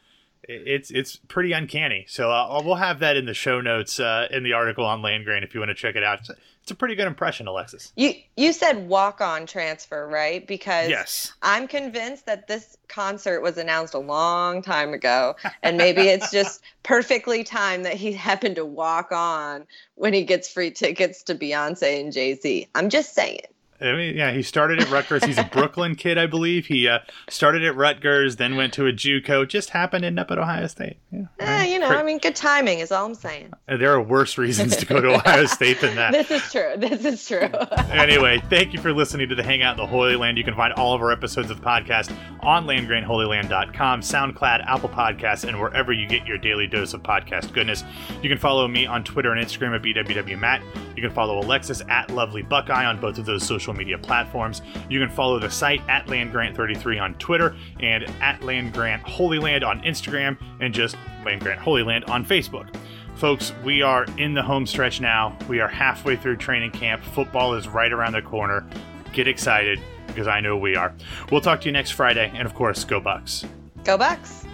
it's 0.48 0.90
it's 0.90 1.16
pretty 1.28 1.52
uncanny. 1.52 2.04
So 2.08 2.30
uh, 2.30 2.60
we'll 2.64 2.74
have 2.76 2.98
that 3.00 3.16
in 3.16 3.26
the 3.26 3.34
show 3.34 3.60
notes 3.60 4.00
uh, 4.00 4.28
in 4.30 4.42
the 4.42 4.52
article 4.52 4.84
on 4.84 5.02
Land 5.02 5.12
Landgrant 5.12 5.44
if 5.44 5.54
you 5.54 5.60
want 5.60 5.70
to 5.70 5.74
check 5.74 5.96
it 5.96 6.02
out. 6.02 6.20
It's, 6.20 6.30
it's 6.62 6.70
a 6.70 6.74
pretty 6.76 6.94
good 6.94 7.08
impression, 7.08 7.48
Alexis. 7.48 7.92
You 7.96 8.14
you 8.36 8.52
said 8.52 8.88
walk 8.88 9.20
on 9.20 9.46
transfer, 9.46 10.06
right? 10.06 10.46
Because 10.46 10.90
Yes. 10.90 11.32
I'm 11.42 11.66
convinced 11.66 12.26
that 12.26 12.46
this 12.46 12.76
concert 12.88 13.40
was 13.40 13.58
announced 13.58 13.94
a 13.94 13.98
long 13.98 14.62
time 14.62 14.94
ago, 14.94 15.34
and 15.62 15.76
maybe 15.76 16.02
it's 16.02 16.30
just 16.32 16.62
perfectly 16.82 17.42
timed 17.42 17.84
that 17.84 17.94
he 17.94 18.12
happened 18.12 18.56
to 18.56 18.64
walk 18.64 19.10
on 19.10 19.66
when 19.96 20.12
he 20.12 20.22
gets 20.24 20.48
free 20.48 20.70
tickets 20.70 21.24
to 21.24 21.34
Beyonce 21.34 22.00
and 22.00 22.12
Jay 22.12 22.34
Z. 22.34 22.68
I'm 22.74 22.90
just 22.90 23.14
saying. 23.14 23.40
I 23.82 23.92
mean, 23.96 24.16
yeah, 24.16 24.30
he 24.32 24.42
started 24.42 24.80
at 24.80 24.90
Rutgers. 24.90 25.24
He's 25.24 25.38
a 25.38 25.44
Brooklyn 25.44 25.94
kid, 25.96 26.18
I 26.18 26.26
believe. 26.26 26.66
He 26.66 26.86
uh, 26.88 27.00
started 27.28 27.64
at 27.64 27.74
Rutgers, 27.76 28.36
then 28.36 28.56
went 28.56 28.72
to 28.74 28.86
a 28.86 28.92
JUCO. 28.92 29.48
Just 29.48 29.70
happened 29.70 30.02
to 30.02 30.06
end 30.06 30.18
up 30.20 30.30
at 30.30 30.38
Ohio 30.38 30.66
State. 30.68 30.98
Yeah, 31.10 31.24
Eh, 31.40 31.64
you 31.66 31.78
know, 31.78 31.88
I 31.88 32.02
mean, 32.02 32.18
good 32.18 32.36
timing 32.36 32.78
is 32.78 32.92
all 32.92 33.06
I'm 33.06 33.14
saying. 33.14 33.52
there 33.66 33.92
are 33.92 34.00
worse 34.00 34.38
reasons 34.38 34.76
to 34.76 34.86
go 34.86 35.00
to 35.00 35.14
Ohio 35.14 35.46
State 35.46 35.80
than 35.80 35.96
that. 35.96 36.12
This 36.12 36.30
is 36.30 36.50
true. 36.52 36.72
This 36.76 37.04
is 37.04 37.26
true. 37.26 37.48
anyway, 37.90 38.40
thank 38.48 38.72
you 38.72 38.80
for 38.80 38.92
listening 38.92 39.28
to 39.28 39.34
the 39.34 39.42
Hangout 39.42 39.72
in 39.72 39.84
the 39.84 39.86
Holy 39.86 40.16
Land. 40.16 40.38
You 40.38 40.44
can 40.44 40.54
find 40.54 40.72
all 40.74 40.94
of 40.94 41.02
our 41.02 41.10
episodes 41.12 41.50
of 41.50 41.58
the 41.60 41.64
podcast 41.66 42.14
on 42.40 42.66
landgrantholyland.com, 42.66 44.00
SoundCloud, 44.00 44.64
Apple 44.66 44.88
Podcasts, 44.88 45.46
and 45.46 45.60
wherever 45.60 45.92
you 45.92 46.06
get 46.06 46.26
your 46.26 46.38
daily 46.38 46.66
dose 46.66 46.94
of 46.94 47.02
podcast 47.02 47.52
goodness. 47.52 47.84
You 48.22 48.28
can 48.28 48.38
follow 48.38 48.66
me 48.68 48.86
on 48.86 49.04
Twitter 49.04 49.32
and 49.32 49.44
Instagram 49.44 49.74
at 49.74 49.82
BWWMatt. 49.82 50.62
You 50.96 51.02
can 51.02 51.10
follow 51.12 51.38
Alexis 51.38 51.82
at 51.88 52.10
Lovely 52.10 52.42
Buckeye 52.42 52.84
on 52.84 53.00
both 53.00 53.18
of 53.18 53.26
those 53.26 53.42
social 53.72 53.78
media 53.78 53.98
platforms. 53.98 54.62
You 54.88 55.00
can 55.00 55.10
follow 55.10 55.38
the 55.38 55.50
site 55.50 55.80
at 55.88 56.06
LandGrant33 56.06 57.00
on 57.00 57.14
Twitter 57.14 57.56
and 57.80 58.04
at 58.20 58.40
LandGrant 58.40 59.00
Holy 59.02 59.38
Land 59.38 59.64
on 59.64 59.80
Instagram 59.82 60.38
and 60.60 60.72
just 60.72 60.96
LandGrant 61.24 61.58
Holy 61.58 61.82
Land 61.82 62.04
on 62.04 62.24
Facebook. 62.24 62.74
Folks, 63.16 63.52
we 63.64 63.82
are 63.82 64.06
in 64.18 64.34
the 64.34 64.42
home 64.42 64.66
stretch 64.66 65.00
now. 65.00 65.36
We 65.48 65.60
are 65.60 65.68
halfway 65.68 66.16
through 66.16 66.36
training 66.36 66.72
camp. 66.72 67.02
Football 67.02 67.54
is 67.54 67.68
right 67.68 67.92
around 67.92 68.12
the 68.12 68.22
corner. 68.22 68.66
Get 69.12 69.28
excited 69.28 69.80
because 70.06 70.26
I 70.26 70.40
know 70.40 70.56
we 70.56 70.76
are. 70.76 70.94
We'll 71.30 71.40
talk 71.40 71.60
to 71.62 71.66
you 71.66 71.72
next 71.72 71.92
Friday, 71.92 72.32
and 72.34 72.46
of 72.46 72.54
course, 72.54 72.84
go 72.84 73.00
Bucks. 73.00 73.44
Go 73.84 73.96
Bucks. 73.96 74.44